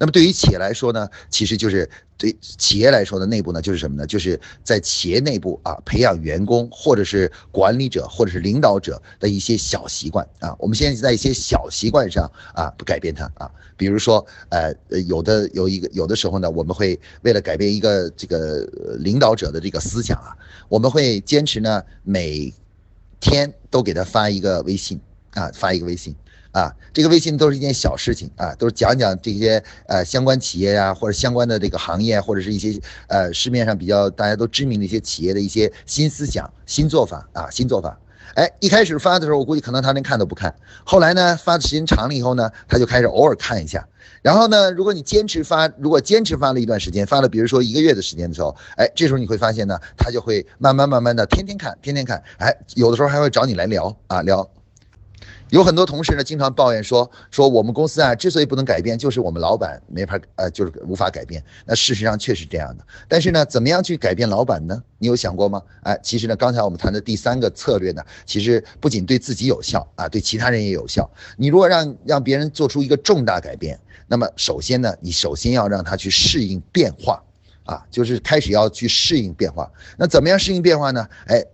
[0.00, 4.06] 那么对于企业来说呢，其实就是对企业来说的内部呢，就是什么呢？
[4.06, 10.56] 就是在企业内部啊，培养员工或者是管理者或者是领导者的一些小习惯啊。
[10.58, 13.50] 我们现在在一些小习惯上啊，不改变它啊。
[13.76, 18.60] 比如说，呃呃，有的有一个有的时候呢，我们会为了改变一个这个
[19.00, 20.34] 领导者的这个思想啊，
[20.70, 22.50] 我们会坚持呢每
[23.20, 24.98] 天都给他发一个微信
[25.32, 26.16] 啊，发一个微信。
[26.52, 37.98] 啊，这个微信都是一件小事情啊，都是讲讲这些呃相关企业呀，或者相关的这个行业，或者是一些呃市面上比较大家都知名的一些企业的一些新思想、新做法啊，新做法。
[38.34, 40.54] 哎，一开始发的时候，我估计可能他连看都不看。
[40.84, 43.86] 后来呢，发的时间长了以后呢，他就开始偶尔看一下。
[44.22, 52.22] 然后呢，如果你坚持发，如果坚持发了一段时间，发了比如说一个月的时间的时候，哎，这时候你会发现呢，他就会慢慢慢慢的天天看，天天看。
[52.38, 54.48] 哎，有的时候还会找你来聊啊聊。
[55.50, 61.44] 有很多同事呢，经常抱怨说说我们公司啊，之所以不能改变，就是我们老板没法呃，就是无法改变。
[61.66, 62.84] 那事实上确实这样的。
[63.08, 64.82] 但是呢，怎么样去改变老板呢？
[64.98, 65.62] 你有想过吗？
[65.82, 71.10] 哎，其实呢，刚才我们谈的第三个策略呢，其实不仅对自己有效啊，对其他人也有效。
[71.36, 77.20] 你如果让让别人做出一个重大改变，那么首先呢，你首先要让他去适应变化
[77.64, 79.70] 啊，就是开始要去适应变化。
[79.96, 81.08] 那怎么样适应变化呢？
[81.26, 81.44] 哎。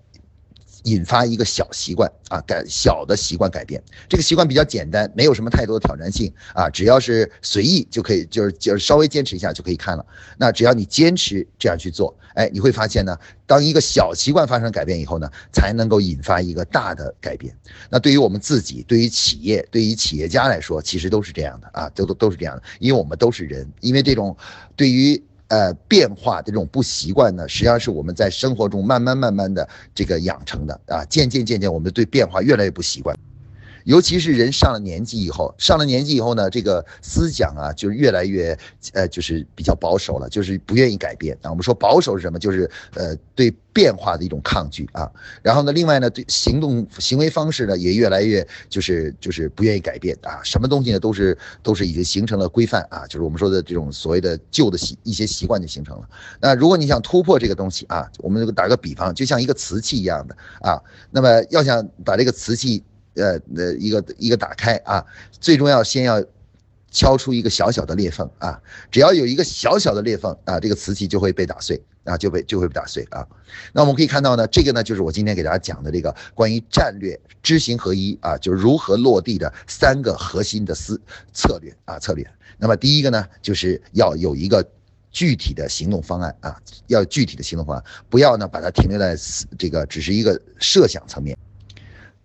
[0.87, 3.83] 引发一个小习惯啊，改小的习惯改变。
[4.09, 10.07] 这个习惯比较简单，没有什么太多的挑战性啊，只要是随意就可以，就是就是稍微坚持一下就可以看了。
[10.39, 17.53] 那只要你坚持这样去做，哎，你会发现呢，当一个小习惯发生改变以后呢，才能够引发一个大的改变。
[17.91, 24.37] 那对于我们自己，对于企业，对于企业家来说，其实都是这样的啊，都都都是这样的，因为我们都是人，因为这种
[24.77, 25.21] 对于。
[25.49, 33.17] 呃，变化的这种不习惯呢，实际上是我们在生活中慢慢慢慢的这个养成的啊，渐渐渐渐，我们对变化越来越不习惯。
[33.87, 38.59] 尤其是人上了年纪以后，上了年纪以后呢，这个思想啊，就越来越，
[38.93, 41.51] 呃，就是比较保守了，就是不愿意改变啊。
[41.51, 42.37] 我们说保守是什么？
[42.37, 45.09] 就是呃，对变化的一种抗拒啊。
[45.41, 50.41] 然后呢，另外呢，对行动行为方式呢，也越来越就是就是不愿意改变啊。
[50.43, 56.09] 什么东西呢，都是都是已经形成了规范啊，就是我们说的这种所谓的旧的习一些习惯就形成了。
[56.41, 60.83] 那如果你想突破这个东西啊，我们打个比方，就像一个瓷器一样的啊，
[61.13, 62.83] 那么要想把这个瓷器。
[63.17, 66.23] 呃，呃，一个一个打开啊，最重要先要
[66.91, 68.61] 敲出一个小小的裂缝啊，
[68.91, 73.27] 只要有一个小小的裂缝啊，这个瓷器就会被打碎啊，就被就会被打碎啊。
[73.73, 81.01] 那我们可以看到呢，这个呢就是我今天给大家讲的这个关于战略知行合一啊，就是如何落地的三个核心的思
[81.33, 82.27] 策略啊策略。
[82.59, 84.67] 那么第一个呢，就是要有一个
[85.11, 89.17] 具体的行动方案啊，要具体的行动方案，不要呢把它停留在
[89.59, 91.37] 这个只是一个设想层面。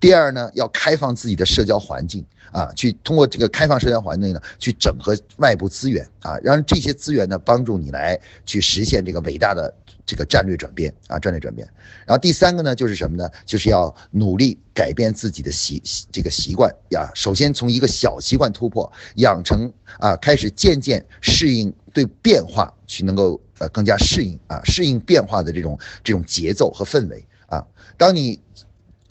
[0.01, 9.73] 第二呢，要开放自己的社交环境啊，去通过这个开放社交环境呢，去整合外部资源啊，让这些资源呢帮助你来去实现这个伟大的
[10.03, 11.65] 这个战略转变啊，战略转变。
[12.07, 13.29] 然后第三个呢，就是什么呢？
[13.45, 15.81] 就是要努力改变自己的习
[16.11, 17.09] 这个习惯呀。
[17.13, 27.63] 首先从一个小习惯突破，养成啊，开始渐渐适应对变化去能够呃更加适应啊，适应变化的这种这种节奏和氛围啊。
[27.97, 28.41] 当你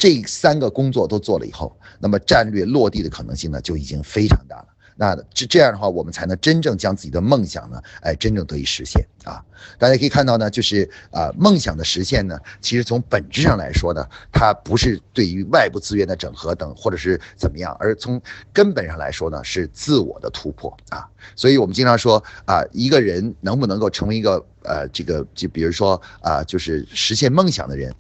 [0.01, 4.66] 这三个工作都做了以后，那么战略落地的可能性呢就已经非常大了。
[4.96, 9.44] 那这这样的话，我们才能真正将自己的梦想呢，哎，真正得以实现啊！
[9.78, 18.20] 大家可以看到呢，就是啊，梦想的实现呢，其实从本质上来说呢，它不是对于外部资源的整合等，或者是怎么样，而从
[18.55, 21.07] 根本上来说呢，是自我的突破啊。
[21.36, 27.94] 所以我们经常说啊，一个人能不能够成为一个呃，这个就比如说啊，就是实现梦想的人。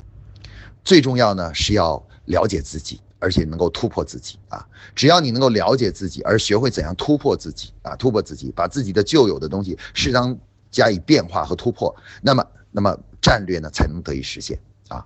[0.84, 4.66] 最重要呢是要了解自己，而且能够突破自己啊！
[4.94, 10.36] 只要你能够了解自己，而学会怎样突破自己啊，突破自己，把自己的旧有的东西适当
[10.70, 14.58] 加以变化和突破，那么，那么战略呢才能得以实现
[14.88, 15.04] 啊！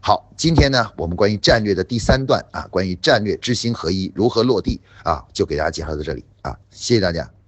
[0.00, 7.39] 好，今天呢我们关于战略的第三段啊，关于战略知行合一如何落地啊，就给大家介绍到这里啊，谢谢大家。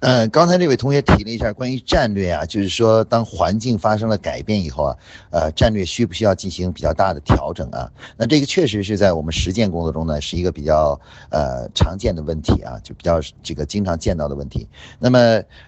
[0.00, 4.96] 呃，刚才这位同学提了一下关于战略啊，就是说当环境发生了改变以后啊，
[5.30, 7.90] 呃，战略需不需要进行比较大的调整啊？
[8.16, 10.98] 那这个确实是在我们实践工作中呢，是一个比较
[11.28, 14.66] 呃常见的问题啊，就比较这个经常见到的问题。
[14.98, 15.18] 那么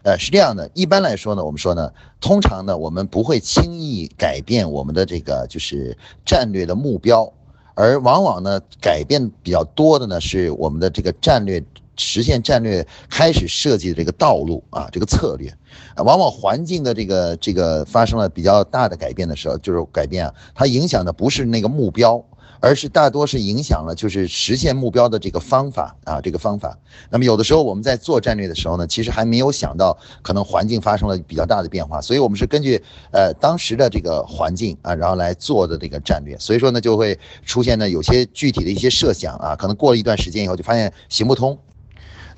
[0.03, 7.31] 呃是这样的，一般来说呢，我们说呢，通常呢，我们不会轻易改变我们的这个就是战略的目标，
[7.75, 11.63] 而往往呢，改变比较多的呢是我们的这个战略。
[11.97, 15.53] 实现战略开始设计的这个道路啊，这个策略，
[15.97, 22.25] 往往环境的这个这个发生了比较大的改变的时候，就是改变啊，它影响的不是那个目标。
[22.65, 26.79] 而是大多是影响了，就是实现目标的这个方法啊，这个方法。
[27.11, 32.81] 那么有的时候我们在做战略的时候呢，其实还没有想到可能环境发生了比较大的变化，所以我们是根据
[33.11, 36.39] 呃当时的这个环境啊，然后来做的这个战略。
[36.39, 41.59] 所以说呢，就会出现呢有些具体的一些设想啊，可能过了一段时间以后就发现行不通。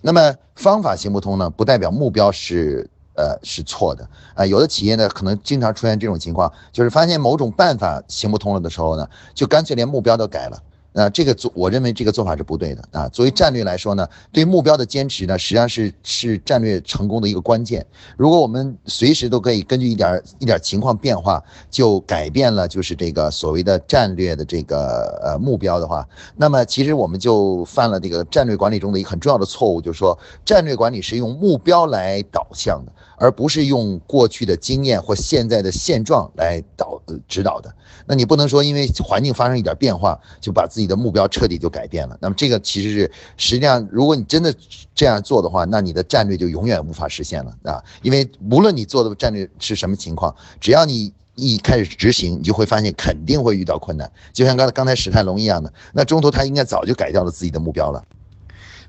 [0.05, 2.91] 那么方法行不通呢，不代表目标是。
[3.17, 4.45] 呃，是错的啊！
[4.45, 10.61] 有的企业呢，可能经常出现这种情况，就是发现某种办法行不通了的时候呢，就干脆连目标都改了。
[10.97, 13.09] 那这个做，我认为这个做法是不对的啊。
[13.09, 17.85] 作为战略来说呢，对目标的坚持呢，实际上是是战略成功的一个关键。
[18.17, 32.93] 如果我们随时都可以根据一点一点情况变化，就改变了就是这个所谓的战略的这个呃目标的话，那么其实我们就犯了这个战略管理中的一个很重要的错误，就是说战略管理是用目标来导向的，
[33.25, 37.75] 而不是用过去的经验或现在的现状来导指导的。
[38.05, 42.19] 那你不能说因为环境发生一点变化，就把自己的目标彻底就改变了。
[42.21, 44.55] 那么这个其实是实际上，如果你真的
[44.95, 47.83] 这样做的话，那你的战略就永远无法实现了啊！
[48.03, 54.13] 因为无论你做的战略是什么情况，只要你一开始执行，你就会发现肯定会遇到困难。
[54.35, 58.05] 就像刚才刚才史泰龙一样的，那中途他应该早就改掉了自己的目标了。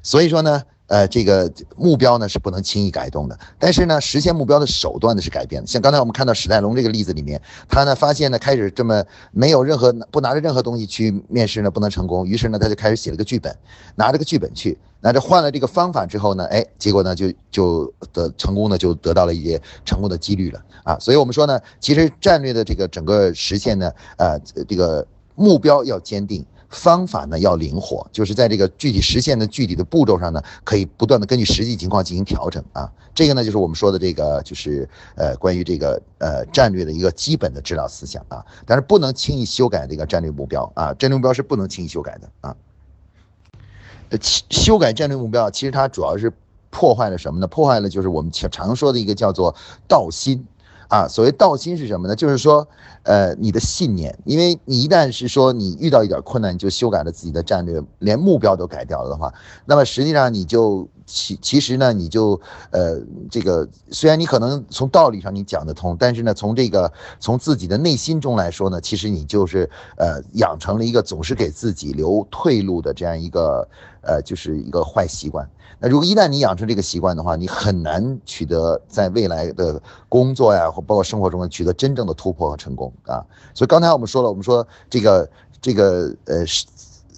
[0.03, 5.67] 所以说呢，呃，这个目标呢是不能轻易改动的，但是呢，实现目标的手段呢是改变的。
[5.67, 13.55] 像刚才我们看到史泰龙这个例子里面，他呢发现呢开始这么没有任何不拿着任何东西去面试呢不能成功，于是呢他就开始写了个剧本，
[13.95, 20.99] 拿着个剧本去，拿着换了这个方法之后呢，哎，结果呢就就得成功呢就得到了一些成功的几率了啊。
[20.99, 26.45] 所以我们说呢，其实战略的这个整个实现呢，呃，这个目标要坚定。
[26.69, 32.91] 方法呢要灵活，就是在这个具体实现的具体的步骤上呢，可以不断的根据实际情况进行调整啊。
[33.13, 38.43] 这个呢就是我们说的这个就是呃关于这个呃战略的一个基本的指导思想啊。
[38.65, 42.55] 但是不能轻易修改这个战略目标啊，战略目标是不能轻易修改的啊。
[44.09, 46.31] 呃，修改战略目标其实它主要是
[46.69, 47.47] 破坏了什么呢？
[47.47, 49.55] 破坏了就是我们常常说的一个叫做
[49.87, 50.45] 道心。
[50.87, 52.15] 啊，所谓道心是什么呢？
[52.15, 52.67] 就是说，
[53.03, 59.33] 呃，你的信念，因为你一旦是说你遇到一点困难，你就修改了自己的战略，连目标都改掉了的话，
[59.65, 62.39] 那么实际上你就其其实呢，你就
[62.71, 73.67] 呃，这个虽然你可能从道理上你讲得通，但是呢，从这个从自己的内心中来说呢，其实你就是呃，养成了一个总是给自己留退路的这样一个
[74.01, 75.49] 呃，就是一个坏习惯。
[75.87, 79.79] 如果一旦你养成这个习惯的话，你很难取得在未来的
[80.09, 83.23] 工作呀，或包括生活中取得真正的突破和成功啊。
[83.53, 85.29] 所以刚才我们说了，我们说这个
[85.61, 86.43] 这个呃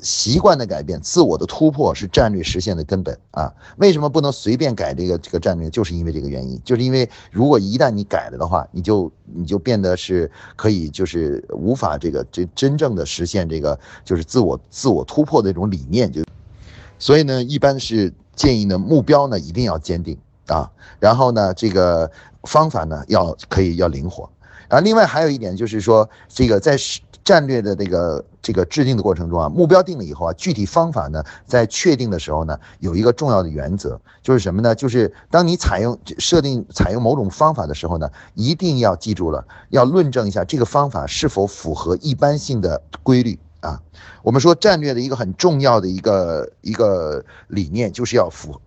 [0.02, 3.54] 习惯的改变、自我的突破是战略实现的根本啊。
[3.78, 5.70] 为什么不能随便改这个这个战略？
[5.70, 16.22] 就是因为这个原因，就是因为如果一旦你改了的话，你就你就变得是可以就是无法这个这真正的实现这个就是自我自我突破的这种理念就，
[17.00, 18.14] 所以呢，一般是。
[18.38, 22.10] 建议呢，目标呢一定要坚定啊，然后呢，这个
[22.44, 24.30] 方法呢要可以要灵活，
[24.70, 26.78] 然后，另外还有一点就是说，这个在
[27.26, 34.74] 战略的这个这个制定的过程中啊，目标定了以后啊，具体方法呢在确定的时候呢，有一个重要的原则，就是什么呢？
[34.74, 43.38] 就是当你采用设定采用某种方法的时候呢，一定要记住了，要论证一下这个方法是否符合一般性的规律。
[43.60, 43.82] 啊，
[44.22, 48.62] 我们说战略的一个很重要的一个一个理念，就是要符，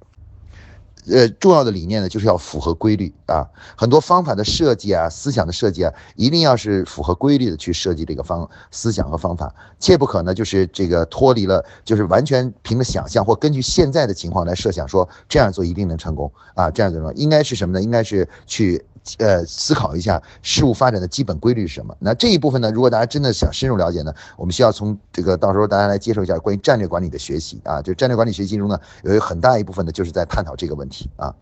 [1.09, 3.47] 呃，重要的理念呢，就是要符合规律啊。
[3.77, 17.83] 很多方法的设计啊，思想的设计啊，一定要是符合规律的去设计这个方思想和方法，切不可呢就是这个脱离了，就是完全凭着想象或根据现在的情况来设想说这样做一定能成功啊，这样怎么应该是什么呢？
[17.83, 18.85] 应该是去。
[19.19, 21.97] 呃，思考一下事物发展的基本规律是什么？
[21.99, 22.71] 那这一部分呢？
[22.71, 27.81] 如果大家真的想深入了解呢，我们需要从这个到时候大家来接受一下关于战略管理的学习啊。
[27.83, 31.35] 就战略管理学习中呢，有一个很大一部分呢，就是在探讨这个问题啊。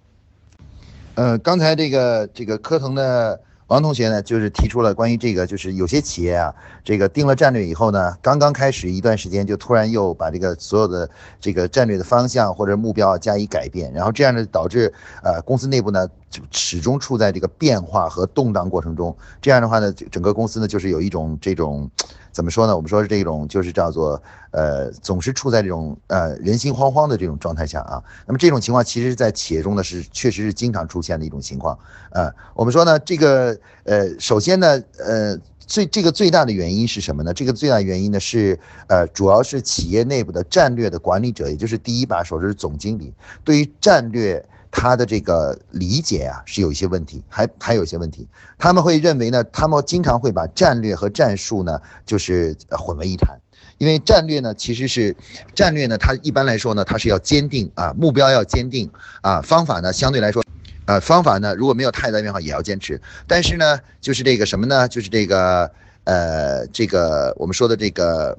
[1.14, 3.40] 呃，刚才这个这个科腾的。
[3.68, 11.06] 王同学呢，就是提出了关于这个，就是有些企业啊，这个定了战略以后呢，刚刚开始一段时间，就突然又把这个所有的
[11.38, 14.90] 这个战略的方向或者目标加以改变，然后这样呢，导致
[15.22, 21.90] 呃公司内部呢就始终处在这个变化和动荡过程中，这样的话呢，整个公司呢就是有一种这种。
[22.30, 22.76] 怎么说呢？
[22.76, 24.22] 我们说是这种，就是叫做，
[24.52, 28.00] 呃，总是处在这种呃人心惶惶的这种状态下啊。
[28.26, 31.76] 那么这种情况，其实，在企业中呢，是确实是经常出现的一种情况。
[32.10, 37.34] 呃，我们说呢，这个，呃，首先呢，呃，最这个最大的原因是什么呢？
[37.34, 38.56] 这个最大原因呢是，
[38.86, 43.12] 呃，主要是企业内部的战略的管理者，也就是第一把手，是总经理，
[43.42, 44.44] 对于战略。
[44.80, 48.28] 他的这个理解啊是有一些问题，还还有一些问题。
[48.56, 53.36] 他们会认为呢，他们经常会把战略和战术呢就是混为一谈，
[53.78, 55.16] 因为战略呢其实是
[55.52, 58.88] 战略呢，它一般来说呢它是要坚定啊，目标要坚定
[59.20, 60.44] 啊，方法呢相对来说，
[60.86, 64.86] 呃方法呢如果没有太大变化也要坚持，但是呢就是这个什么呢？
[64.86, 65.68] 就是这个
[66.04, 68.38] 呃这个我们说的这个。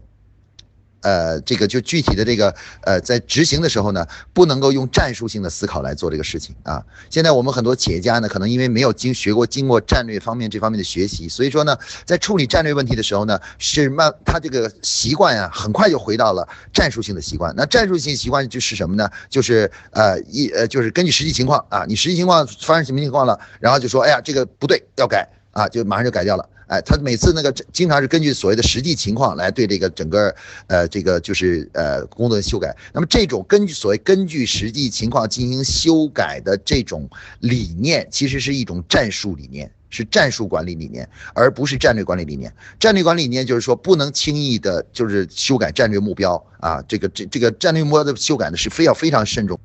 [1.01, 6.83] 呃，这个就具体的这个，呃，在执行的时候呢，不能够用战术性的思考来做这个事情啊。
[7.09, 17.53] 现在我们很多企业家呢，可能因为没有经学过、经过战略方面这方面的学习，所以说呢，在处理战略问题的时候呢，是慢，他这个习惯呀，很快就回到了战术性的习惯。
[17.55, 19.09] 那战术性习惯就是什么呢？
[19.29, 26.49] 就是呃一呃，就是根据实际情况啊，你实际情况发生什么情况了，然后就说，哎呀，这个不对，要改啊，就马上就改掉了。
[26.67, 30.35] 哎，他每次那个经常是根据所谓的实际情况来对这个整个，
[30.67, 32.77] 呃，这个就是呃工作的修改。
[32.93, 42.53] 那么这种根据所谓根据实际情况进行修改的这种理念，其实是一种战术理念，是战术管理理念，而不是战略管理理念。
[42.79, 46.83] 战略管理理念就是说不能轻易的，就是修改战略目标啊。
[46.87, 49.59] 这个这这个战略目标的修改呢，是非要非常慎重。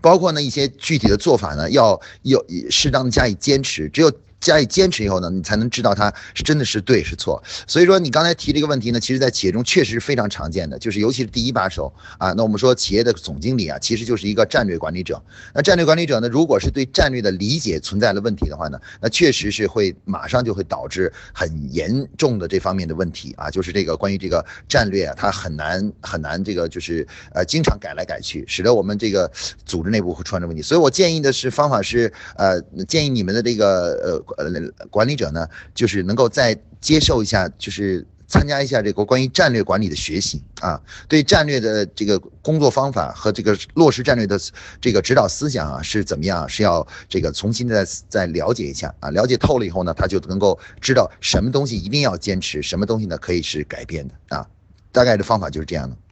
[0.00, 3.86] 包括呢一些具体的做法呢，要要适当的加以坚持。
[3.90, 4.10] 只有
[4.40, 7.42] 加以坚持以后呢，你才能知道它是真的是对是错。
[7.66, 12.32] 所以说你刚才提这个问题呢，其实在企业中确实是非常常见的，就是尤其是第一把手啊。
[12.32, 15.22] 那我们说企业的总经理啊，其实就是一个战略管理者。
[15.54, 29.30] 那战略管理者呢，如果是对战略的理解存在了问题的话呢，那确实是会马上就会导致很严重的这方面的问题啊，就是这个关于这个战略啊，它很难很难这个就是呃经常改来改去，使得我们这个
[29.66, 30.62] 组织内部会出现问题。
[30.62, 34.24] 所以我建议的是方法是呃建议你们的这个呃。
[34.36, 44.38] 呃，管理者呢，就是能够再接受一下，就是参加一下这个关于战略管理的学习啊，对战略的这个工作方法和这个落实战略的
[44.80, 54.46] 这个指导思想啊是怎么样，是要这个重新再再了解一下啊，了解透了以后呢，他就能够知道什么东西一定要坚持，什么东西呢可以是改变的啊，
[54.92, 55.96] 大概的方法就是这样的。